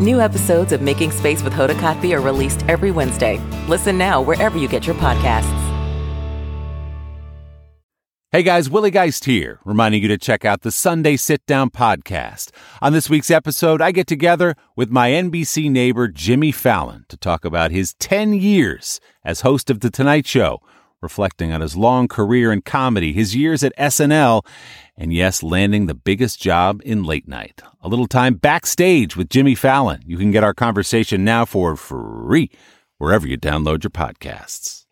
[0.00, 3.40] New episodes of Making Space with Hoda Kotb are released every Wednesday.
[3.66, 5.60] Listen now wherever you get your podcasts.
[8.30, 12.50] Hey guys, Willie Geist here, reminding you to check out the Sunday Sit Down podcast.
[12.82, 17.44] On this week's episode, I get together with my NBC neighbor Jimmy Fallon to talk
[17.44, 20.60] about his 10 years as host of The Tonight Show,
[21.04, 24.44] reflecting on his long career in comedy, his years at SNL,
[24.96, 27.62] and yes, landing the biggest job in late night.
[27.80, 30.02] A little time backstage with Jimmy Fallon.
[30.04, 32.50] You can get our conversation now for free
[32.98, 34.83] wherever you download your podcasts.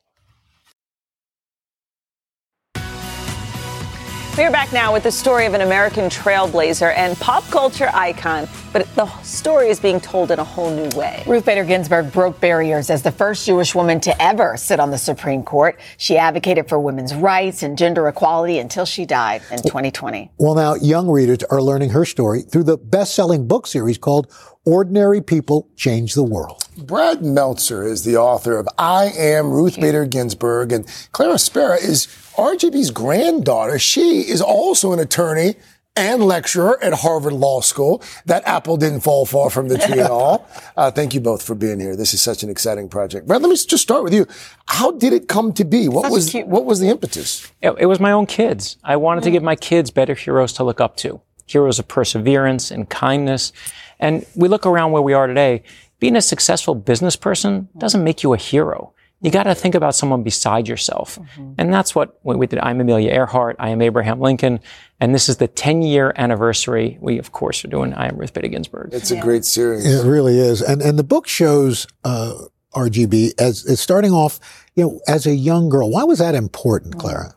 [4.38, 8.48] We are back now with the story of an American trailblazer and pop culture icon,
[8.72, 11.22] but the story is being told in a whole new way.
[11.26, 14.96] Ruth Bader Ginsburg broke barriers as the first Jewish woman to ever sit on the
[14.96, 15.78] Supreme Court.
[15.98, 20.30] She advocated for women's rights and gender equality until she died in 2020.
[20.38, 24.32] Well, now young readers are learning her story through the best-selling book series called
[24.64, 26.66] Ordinary People Change the World.
[26.78, 32.06] Brad Meltzer is the author of I Am Ruth Bader Ginsburg, and Clara Spera is
[32.36, 33.78] RBG's granddaughter.
[33.78, 35.56] She is also an attorney
[35.94, 38.02] and lecturer at Harvard Law School.
[38.24, 40.48] That apple didn't fall far from the tree at all.
[40.76, 41.96] Uh, thank you both for being here.
[41.96, 43.26] This is such an exciting project.
[43.26, 44.26] Brad, let me just start with you.
[44.66, 45.88] How did it come to be?
[45.88, 47.50] What was what was the impetus?
[47.60, 48.78] It, it was my own kids.
[48.82, 52.70] I wanted to give my kids better heroes to look up to, heroes of perseverance
[52.70, 53.52] and kindness.
[54.00, 55.62] And we look around where we are today.
[56.00, 58.91] Being a successful business person doesn't make you a hero
[59.22, 61.18] you got to think about someone beside yourself.
[61.18, 61.52] Mm-hmm.
[61.56, 62.58] And that's what we did.
[62.58, 63.54] I'm Amelia Earhart.
[63.60, 64.58] I am Abraham Lincoln.
[65.00, 66.98] And this is the 10 year anniversary.
[67.00, 68.90] We, of course, are doing I Am Ruth Bader Ginsburg.
[68.92, 69.86] It's a great series.
[69.86, 70.60] It really is.
[70.60, 72.34] And, and the book shows, uh,
[72.74, 74.40] RBG as, as starting off,
[74.74, 75.90] you know, as a young girl.
[75.90, 77.34] Why was that important, Clara?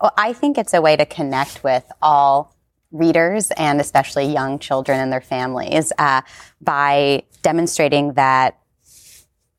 [0.00, 2.54] Well, I think it's a way to connect with all
[2.90, 6.22] readers and especially young children and their families uh,
[6.60, 8.58] by demonstrating that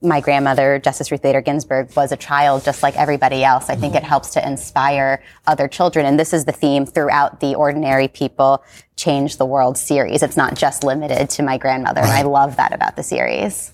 [0.01, 3.69] my grandmother, Justice Ruth Bader Ginsburg, was a child just like everybody else.
[3.69, 6.05] I think it helps to inspire other children.
[6.05, 8.63] And this is the theme throughout the Ordinary People
[8.95, 10.23] Change the World series.
[10.23, 11.99] It's not just limited to my grandmother.
[11.99, 13.73] And I love that about the series.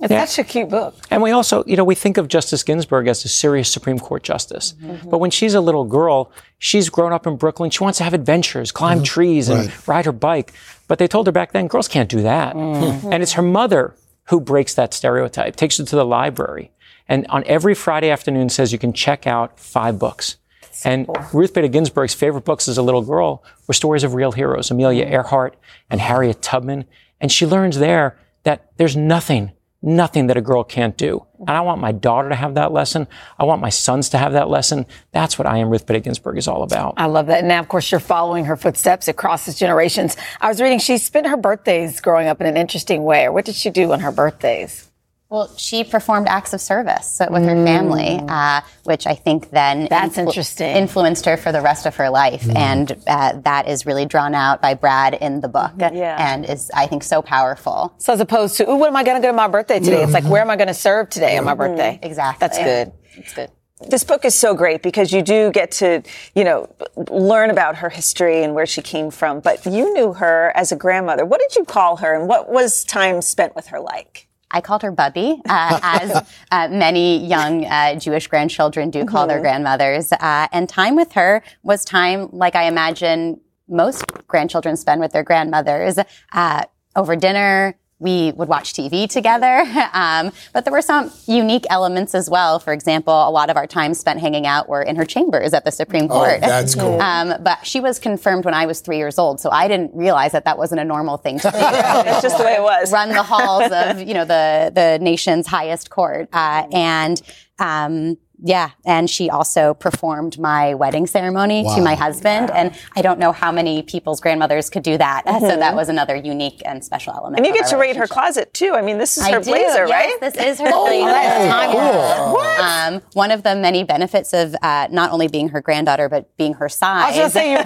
[0.00, 0.24] It's yeah.
[0.24, 0.94] such a cute book.
[1.10, 4.22] And we also, you know, we think of Justice Ginsburg as a serious Supreme Court
[4.22, 4.74] justice.
[4.82, 5.10] Mm-hmm.
[5.10, 7.70] But when she's a little girl, she's grown up in Brooklyn.
[7.70, 9.04] She wants to have adventures, climb mm-hmm.
[9.04, 9.88] trees, and right.
[9.88, 10.54] ride her bike.
[10.88, 12.56] But they told her back then, girls can't do that.
[12.56, 13.12] Mm-hmm.
[13.12, 13.94] And it's her mother
[14.30, 16.70] who breaks that stereotype, takes you to the library,
[17.08, 20.36] and on every Friday afternoon says you can check out five books.
[20.84, 24.70] And Ruth Bader Ginsburg's favorite books as a little girl were stories of real heroes,
[24.70, 25.10] Amelia mm.
[25.10, 25.56] Earhart
[25.90, 26.84] and Harriet Tubman.
[27.20, 31.24] And she learns there that there's nothing, nothing that a girl can't do.
[31.40, 33.08] And I want my daughter to have that lesson.
[33.38, 34.86] I want my sons to have that lesson.
[35.12, 36.94] That's what I am Ruth Bader Ginsburg is all about.
[36.98, 37.38] I love that.
[37.38, 39.08] And now, of course, you're following her footsteps.
[39.08, 40.16] It crosses generations.
[40.40, 43.24] I was reading she spent her birthdays growing up in an interesting way.
[43.24, 44.89] Or what did she do on her birthdays?
[45.30, 48.28] Well, she performed acts of service with her family, Mm.
[48.30, 50.74] uh, which I think then That's interesting.
[50.74, 52.56] influenced her for the rest of her life, Mm.
[52.56, 56.16] and uh, that is really drawn out by Brad in the book, Yeah.
[56.18, 57.92] and is I think so powerful.
[57.98, 60.02] So as opposed to, ooh, what am I going to do on my birthday today?
[60.02, 62.00] It's like, where am I going to serve today on my birthday?
[62.02, 62.38] Exactly.
[62.40, 62.92] That's good.
[63.16, 63.50] That's good.
[63.88, 66.02] This book is so great because you do get to,
[66.34, 66.68] you know,
[67.08, 69.38] learn about her history and where she came from.
[69.40, 71.24] But you knew her as a grandmother.
[71.24, 74.26] What did you call her and what was time spent with her like?
[74.50, 79.38] I called her Bubby, uh, as uh, many young uh, Jewish grandchildren do call their
[79.38, 79.42] Mhm.
[79.42, 80.12] grandmothers.
[80.12, 85.22] Uh, and time with her was time like I imagine most grandchildren spend with their
[85.22, 85.98] grandmothers.
[86.32, 86.62] Uh,
[86.96, 89.64] over dinner, we would watch TV together.
[89.92, 92.58] Um, but there were some unique elements as well.
[92.58, 95.64] For example, a lot of our time spent hanging out were in her chambers at
[95.64, 96.28] the Supreme Court.
[96.28, 96.40] Oh, Court.
[96.40, 97.00] that's cool.
[97.10, 100.32] Um, but she was confirmed when I was three years old, so I didn't realize
[100.32, 101.56] that that wasn't a normal thing to do.
[102.10, 102.92] It's just the way it was.
[102.92, 107.20] Run the halls of you know the the nation's highest court, uh, and
[107.58, 111.76] um, yeah, and she also performed my wedding ceremony Wow.
[111.76, 115.22] to my husband, and I don't know how many people's grandmothers could do that.
[115.26, 115.58] So Mhm.
[115.58, 117.38] that was another unique and special element.
[117.38, 118.74] And you get to raid her closet too.
[118.74, 120.20] I mean, this is I her do, blazer, yes, right?
[120.20, 121.04] This is her Oh, blazer.
[121.06, 122.86] wow.
[122.94, 126.54] Um, one of the many benefits of uh, not only being her granddaughter but being
[126.54, 127.16] her size.
[127.18, 127.50] I was say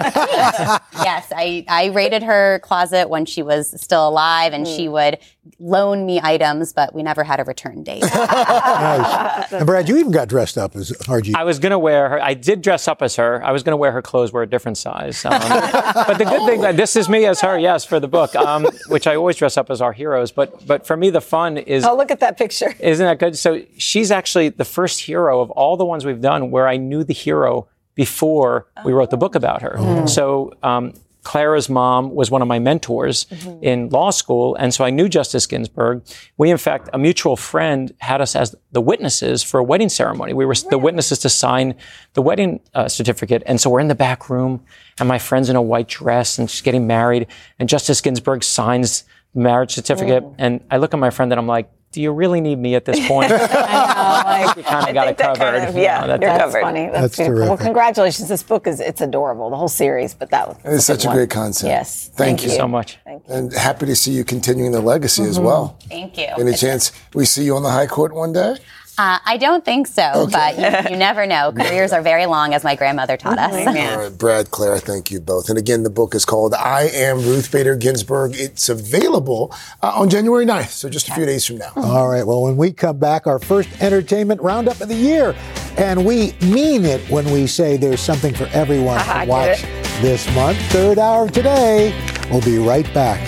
[1.03, 4.73] yes, I, I rated her closet when she was still alive, and Hmm.
[4.75, 5.17] she would
[5.59, 8.01] loan me items, but we never had a return date.
[8.01, 9.51] Nice.
[9.53, 11.35] And Brad, you even got dressed up as RG.
[11.35, 12.21] I was going to wear her.
[12.21, 13.43] I did dress up as her.
[13.43, 15.25] I was going to wear her clothes were a different size.
[15.25, 18.35] Um, but the good thing, that this is me as her, yes, for the book,
[18.35, 20.31] um, which I always dress up as our heroes.
[20.31, 21.83] But but for me, the fun is.
[21.83, 22.73] Oh, look at that picture.
[22.79, 23.37] Isn't that good?
[23.37, 27.03] So she's actually the first hero of all the ones we've done where I knew
[27.03, 29.75] the hero before we wrote the book about her.
[29.77, 30.05] Oh.
[30.05, 30.93] So um,
[31.25, 33.25] Clara's mom was one of my mentors
[33.61, 36.03] in law school, and so I knew Justice Ginsburg.
[36.37, 40.33] We, in fact, a mutual friend had us as the witnesses for a wedding ceremony.
[40.33, 41.75] We were the witnesses to sign
[42.13, 44.63] the wedding uh, certificate, and so we're in the back room,
[44.99, 47.27] and my friend's in a white dress, and she's getting married,
[47.59, 49.03] and Justice Ginsburg signs
[49.33, 51.69] the marriage certificate, and I look at my friend and I'm like.
[51.95, 53.29] Do you really need me at this point?
[53.31, 55.37] you kind of got it covered.
[55.37, 56.61] Kind of, You yeah, know, that- you're that- covered.
[56.61, 56.87] funny.
[56.87, 57.47] That's, That's beautiful.
[57.47, 58.27] Well, congratulations.
[58.27, 59.49] This book is it's adorable.
[59.49, 61.15] The whole series, but that was It's such a one.
[61.15, 61.69] great concept.
[61.69, 62.11] Yes.
[62.13, 62.97] Thank, you so much.
[63.29, 65.43] And happy to see you continuing the legacy as Mhm.
[65.43, 65.77] well.
[65.87, 66.27] Thank you.
[66.37, 68.57] Any chance we see you on the high court one day?
[68.97, 71.51] Uh, I don't think so, but you, you never know.
[71.55, 73.53] Careers are very long, as my grandmother taught us.
[73.53, 75.49] All right, Brad, Claire, thank you both.
[75.49, 78.35] And again, the book is called I Am Ruth Bader Ginsburg.
[78.35, 81.71] It's available uh, on January 9th, so just a few days from now.
[81.75, 82.25] All right.
[82.25, 85.35] Well, when we come back, our first entertainment roundup of the year.
[85.77, 89.61] And we mean it when we say there's something for everyone to watch
[90.01, 90.57] this month.
[90.71, 91.93] Third hour of today.
[92.31, 93.19] We'll be right back.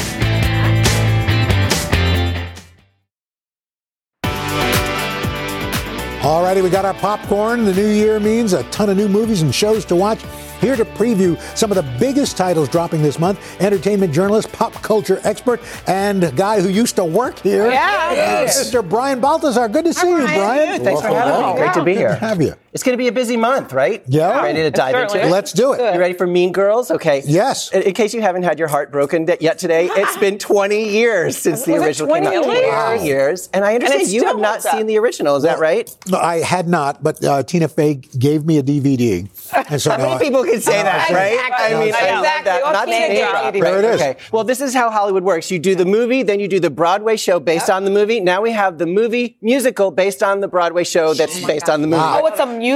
[6.27, 7.63] All righty, we got our popcorn.
[7.63, 10.19] The new year means a ton of new movies and shows to watch.
[10.59, 15.21] Here to preview some of the biggest titles dropping this month entertainment journalist, pop culture
[15.23, 17.71] expert, and guy who used to work here.
[17.71, 18.11] Yeah.
[18.11, 18.69] Yes.
[18.69, 18.87] Mr.
[18.87, 19.69] Brian Balthazar.
[19.69, 20.83] Good to see you, Brian.
[20.83, 21.61] Thanks for having me.
[21.61, 22.09] Great to be Good here.
[22.09, 22.55] to have you.
[22.73, 24.03] It's going to be a busy month, right?
[24.07, 24.41] Yeah.
[24.43, 25.31] Ready to dive into it?
[25.31, 25.93] Let's do it.
[25.93, 26.91] You ready for Mean Girls?
[26.91, 27.23] Okay.
[27.25, 27.71] Yes.
[27.71, 31.37] In, in case you haven't had your heart broken yet today, it's been 20 years
[31.37, 32.31] since the Was it original came out.
[32.33, 32.45] years?
[32.45, 32.93] 20 Wow.
[33.03, 33.49] years.
[33.53, 34.77] And I understand it you have not holds up.
[34.77, 35.37] seen the original.
[35.37, 35.89] Is that right?
[36.09, 39.27] No, I had not, but uh, Tina Fey gave me a DVD.
[39.69, 41.33] And so How now many I- people can say that, right?
[41.33, 41.65] Exactly.
[41.75, 42.43] I mean, I love Exactly.
[42.45, 42.61] that.
[42.63, 43.71] Well, Not Tina to name gave drop, me a right?
[43.71, 44.01] There it is.
[44.01, 44.17] Okay.
[44.31, 45.49] Well, this is how Hollywood works.
[45.49, 48.19] You do the movie, then you do the Broadway show based on the movie.
[48.19, 51.87] Now we have the movie musical based on the Broadway show that's based on the
[51.87, 52.01] movie.
[52.03, 52.66] Oh, it's a musical?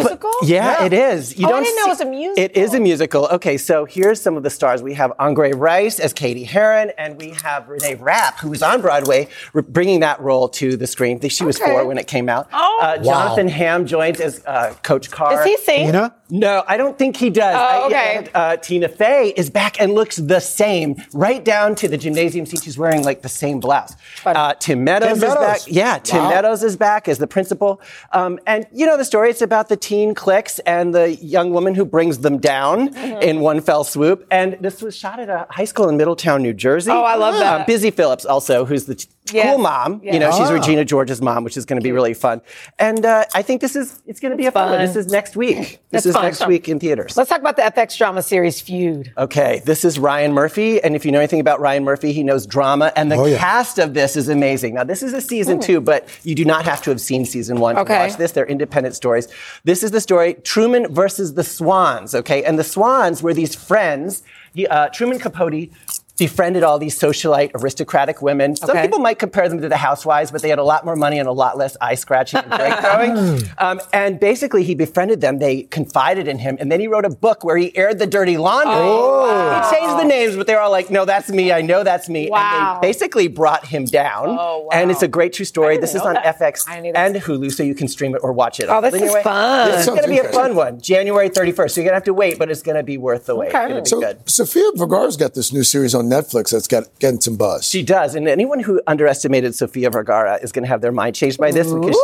[0.43, 1.37] Yeah, it is.
[1.37, 2.43] You oh, don't didn't know see- it was a musical.
[2.43, 3.25] It is a musical.
[3.27, 4.81] Okay, so here's some of the stars.
[4.81, 8.81] We have Angourie Rice as Cady Heron, and we have Renee Rapp, who was on
[8.81, 11.17] Broadway, re- bringing that role to the screen.
[11.17, 11.71] I think She was Okay.
[11.71, 12.47] four when it came out.
[12.53, 12.79] Oh.
[12.81, 13.03] Uh, Wow.
[13.03, 15.35] Jonathan Hamm joins as uh, Coach Carr.
[15.35, 15.85] Does he sing?
[15.87, 16.13] Tina?
[16.31, 17.53] No, I don't think he does.
[17.55, 18.15] Oh, I- okay.
[18.17, 22.45] and, uh, Tina Fey is back and looks the same, right down to the gymnasium
[22.45, 22.63] seat.
[22.63, 23.95] She's wearing like the same blouse.
[24.25, 25.37] Uh, Tim Meadows Tim is Meadows.
[25.45, 25.59] back.
[25.67, 26.29] Yeah, Tim Wow.
[26.29, 27.81] Meadows is back as the principal.
[28.13, 29.29] Um, and you know the story.
[29.29, 33.21] It's about the teen cliques and the young woman who brings them down Mm-hmm.
[33.21, 34.25] in one fell swoop.
[34.31, 36.91] And this was shot at a high school in Middletown, New Jersey.
[36.91, 37.61] Oh, I love that.
[37.61, 39.45] Um, Busy Phillips also, who's the t- Yes.
[39.45, 40.01] cool mom.
[40.03, 40.13] Yeah.
[40.13, 40.51] You know, she's.
[40.51, 42.41] Regina George's mom, which is going to be really fun.
[42.79, 44.69] And uh, I think this is it's going to be a fun.
[44.69, 44.79] one.
[44.79, 44.85] fun.
[44.85, 45.57] This is next week.
[45.57, 46.23] This That's is fun.
[46.25, 47.15] next week in theaters.
[47.15, 49.13] Let's talk about the FX drama series Feud.
[49.17, 52.45] Okay, this is Ryan Murphy, and if you know anything about Ryan Murphy, he knows
[52.47, 53.37] drama, and the Oh, yeah.
[53.37, 54.73] cast of this is amazing.
[54.73, 57.59] Now, this is a season two, but you do not have to have seen season
[57.59, 57.93] one Okay.
[57.93, 58.31] to watch this.
[58.31, 59.27] They're independent stories.
[59.63, 62.15] This is the story Truman versus the Swans.
[62.15, 64.23] Okay, and the Swans were these friends.
[64.53, 65.69] He, uh, Truman Capote
[66.17, 68.55] befriended all these socialite aristocratic women.
[68.55, 68.83] Some Okay.
[68.83, 71.27] people might compare them to the housewives, but they had a lot more money and
[71.27, 73.43] a lot less eye scratching and break throwing.
[73.57, 75.39] Um, and basically, he befriended them.
[75.39, 78.37] They confided in him, and then he wrote a book where he aired the dirty
[78.37, 78.73] laundry.
[78.75, 81.51] Oh, He changed the names, but they're all like, "No, that's me.
[81.51, 82.75] I know that's me." Wow.
[82.75, 84.27] And they basically brought him down.
[84.39, 84.69] Oh, wow.
[84.73, 85.77] And it's a great true story.
[85.77, 86.37] This is on that.
[86.39, 86.99] FX I knew that.
[87.15, 88.67] and Hulu, so you can stream it or watch it.
[88.69, 89.71] Oh, this is Anyway, fun.
[89.71, 90.79] This is Sounds going to be a fun one.
[90.81, 91.71] January 31st.
[91.71, 93.49] So you're going to have to wait, but it's going to be worth the wait.
[93.53, 93.63] Okay.
[93.63, 94.29] It's going to be So, good.
[94.29, 97.67] Sofia Vergara's got this new series on Netflix that's got getting some buzz.
[97.67, 101.37] She does, and anyone who underestimated Sofia Vergara is going to have their mind changed
[101.37, 101.97] by this because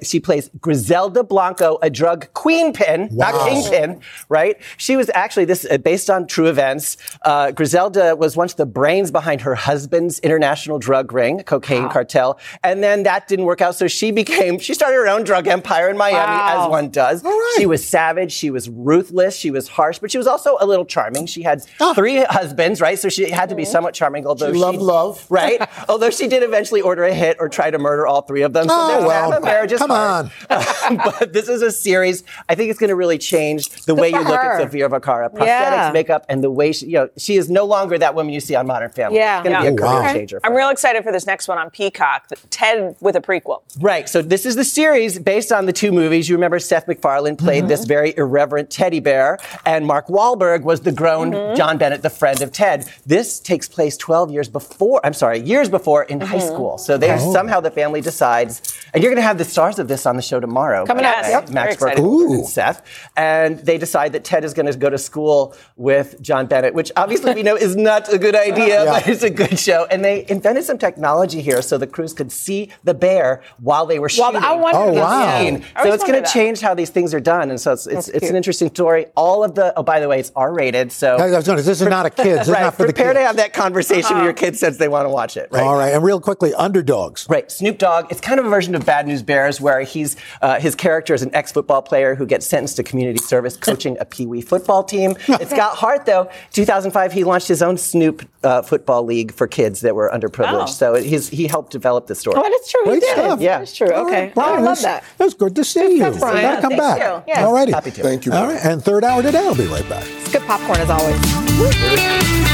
[0.00, 3.48] she, she plays Griselda Blanco, a drug queenpin, not Wow.
[3.48, 4.56] kingpin, right?
[4.76, 6.96] She was actually this uh, based on true events.
[7.22, 12.82] Uh, Griselda was once the brains behind her husband's international drug ring, cocaine cartel, and
[12.82, 15.96] then that didn't work out, so she became she started her own drug empire in
[15.96, 16.64] Miami, Wow.
[16.64, 17.24] as one does.
[17.56, 20.84] She was savage, she was ruthless, she was harsh, but she was also a little
[20.84, 21.26] charming.
[21.26, 21.62] She had
[21.94, 22.98] three husbands, right?
[22.98, 25.26] So she she had to be somewhat charming, although She loved love.
[25.30, 25.60] right?
[25.88, 28.68] although she did eventually order a hit or try to murder all three of them.
[28.68, 29.42] So Oh, there's well, that.
[29.42, 30.30] Marriage come hard.
[30.48, 32.24] but this is a series.
[32.48, 34.52] I think it's going to really change the way for you look her.
[34.52, 35.30] at Sofia Vergara.
[35.30, 35.90] Prosthetics, Yeah.
[35.92, 38.54] makeup, and the way she, you know, she is no longer that woman you see
[38.54, 39.18] on Modern Family.
[39.18, 39.38] Yeah.
[39.38, 39.70] It's going to Yeah.
[39.70, 40.12] be a Oh, career wow.
[40.12, 40.40] changer.
[40.44, 43.60] I'm real excited for this next one on Peacock, Ted with a prequel.
[43.80, 44.08] Right.
[44.08, 46.28] So this is the series based on the two movies.
[46.28, 47.88] You remember Seth MacFarlane played this mm-hmm.
[47.88, 51.54] very irreverent teddy bear, and Mark Wahlberg was the grown mm-hmm.
[51.54, 52.86] John Bennett, the friend of Ted.
[53.06, 55.00] This takes place 12 years before.
[55.04, 56.46] I'm sorry, years before in high mm-hmm.
[56.54, 56.78] school.
[56.78, 57.32] So they Oh.
[57.32, 58.62] somehow the family decides,
[58.94, 60.86] and you're going to have the stars of this on the show tomorrow.
[60.86, 61.50] Coming by up, the yep.
[61.50, 62.04] Max Very excited.
[62.04, 62.82] And Seth,
[63.16, 66.90] and they decide that Ted is going to go to school with John Bennett, which
[66.96, 68.92] obviously we know is not a good idea, Yeah.
[68.92, 69.86] but it's a good show.
[69.90, 73.98] And they invented some technology here so the crews could see the bear while they
[73.98, 74.42] were Well, shooting.
[74.44, 75.40] I wondered Oh, wow.
[75.40, 75.64] scene.
[75.76, 78.08] I So it's going to change how these things are done, and so it's it's,
[78.08, 79.06] it's an interesting story.
[79.16, 81.80] All of the oh, by the way, it's R rated, so I was gonna- this
[81.80, 82.46] is not a kids.
[82.46, 84.88] This is not for the Prepare to have that conversation with your kids since they
[84.88, 85.48] want to watch it.
[85.50, 85.62] Right.
[85.62, 87.26] All right, and real quickly, underdogs.
[87.28, 88.10] Right, Snoop Dogg.
[88.10, 91.22] It's kind of a version of Bad News Bears, where he's uh, his character is
[91.22, 95.14] an ex-football player who gets sentenced to community service coaching a Pee Wee football team.
[95.40, 96.28] It's got heart, though.
[96.52, 100.62] 2005, he launched his own Snoop uh, football league for kids that were underprivileged.
[100.62, 100.66] Oh.
[100.66, 102.36] So he's, he helped develop the story.
[102.38, 102.84] Oh, that's true.
[102.84, 103.12] Great he did.
[103.12, 103.40] stuff.
[103.40, 103.58] Yeah.
[103.58, 103.88] That's true.
[103.88, 104.24] Okay.
[104.26, 105.02] right, Brian, I love that.
[105.16, 105.24] that.
[105.24, 105.96] was good to see you.
[105.98, 106.36] stuff, Brian.
[106.36, 106.98] You gotta come Thank back.
[106.98, 107.32] you.
[107.32, 107.44] Yes.
[107.44, 107.72] All righty.
[107.72, 108.02] Happy to.
[108.02, 108.32] Thank you.
[108.32, 110.04] All right, and third hour today, I'll be right back.
[110.06, 112.49] It's good popcorn as always.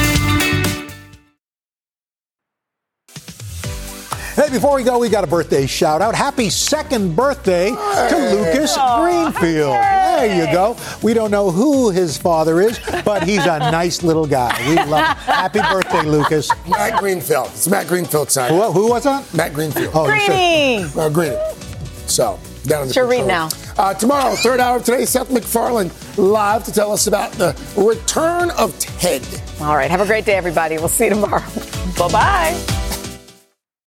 [4.37, 6.15] Hey, before we go, we got a birthday shout out.
[6.15, 9.73] Happy second birthday to Lucas Greenfield.
[9.73, 10.77] There you go.
[11.03, 14.55] We don't know who his father is, but he's a nice little guy.
[14.69, 15.17] We love him.
[15.35, 16.51] Happy birthday, Lucas.
[16.69, 17.47] Matt Greenfield.
[17.49, 18.53] It's Matt Greenfield sign.
[18.53, 19.25] Who, who was that?
[19.33, 19.93] Matt Greenfield.
[19.95, 21.37] Oh, you said- Uh, Greeny.
[22.07, 23.43] So, down in the Sure, read control now.
[23.45, 23.53] room.
[23.79, 28.51] Uh, tomorrow, third hour of today, Seth MacFarlane live to tell us about the return
[28.51, 29.23] of Ted.
[29.63, 29.91] All right.
[29.91, 30.77] Have a great day, everybody.
[30.77, 31.43] We'll see you tomorrow.
[31.99, 33.06] Bye bye.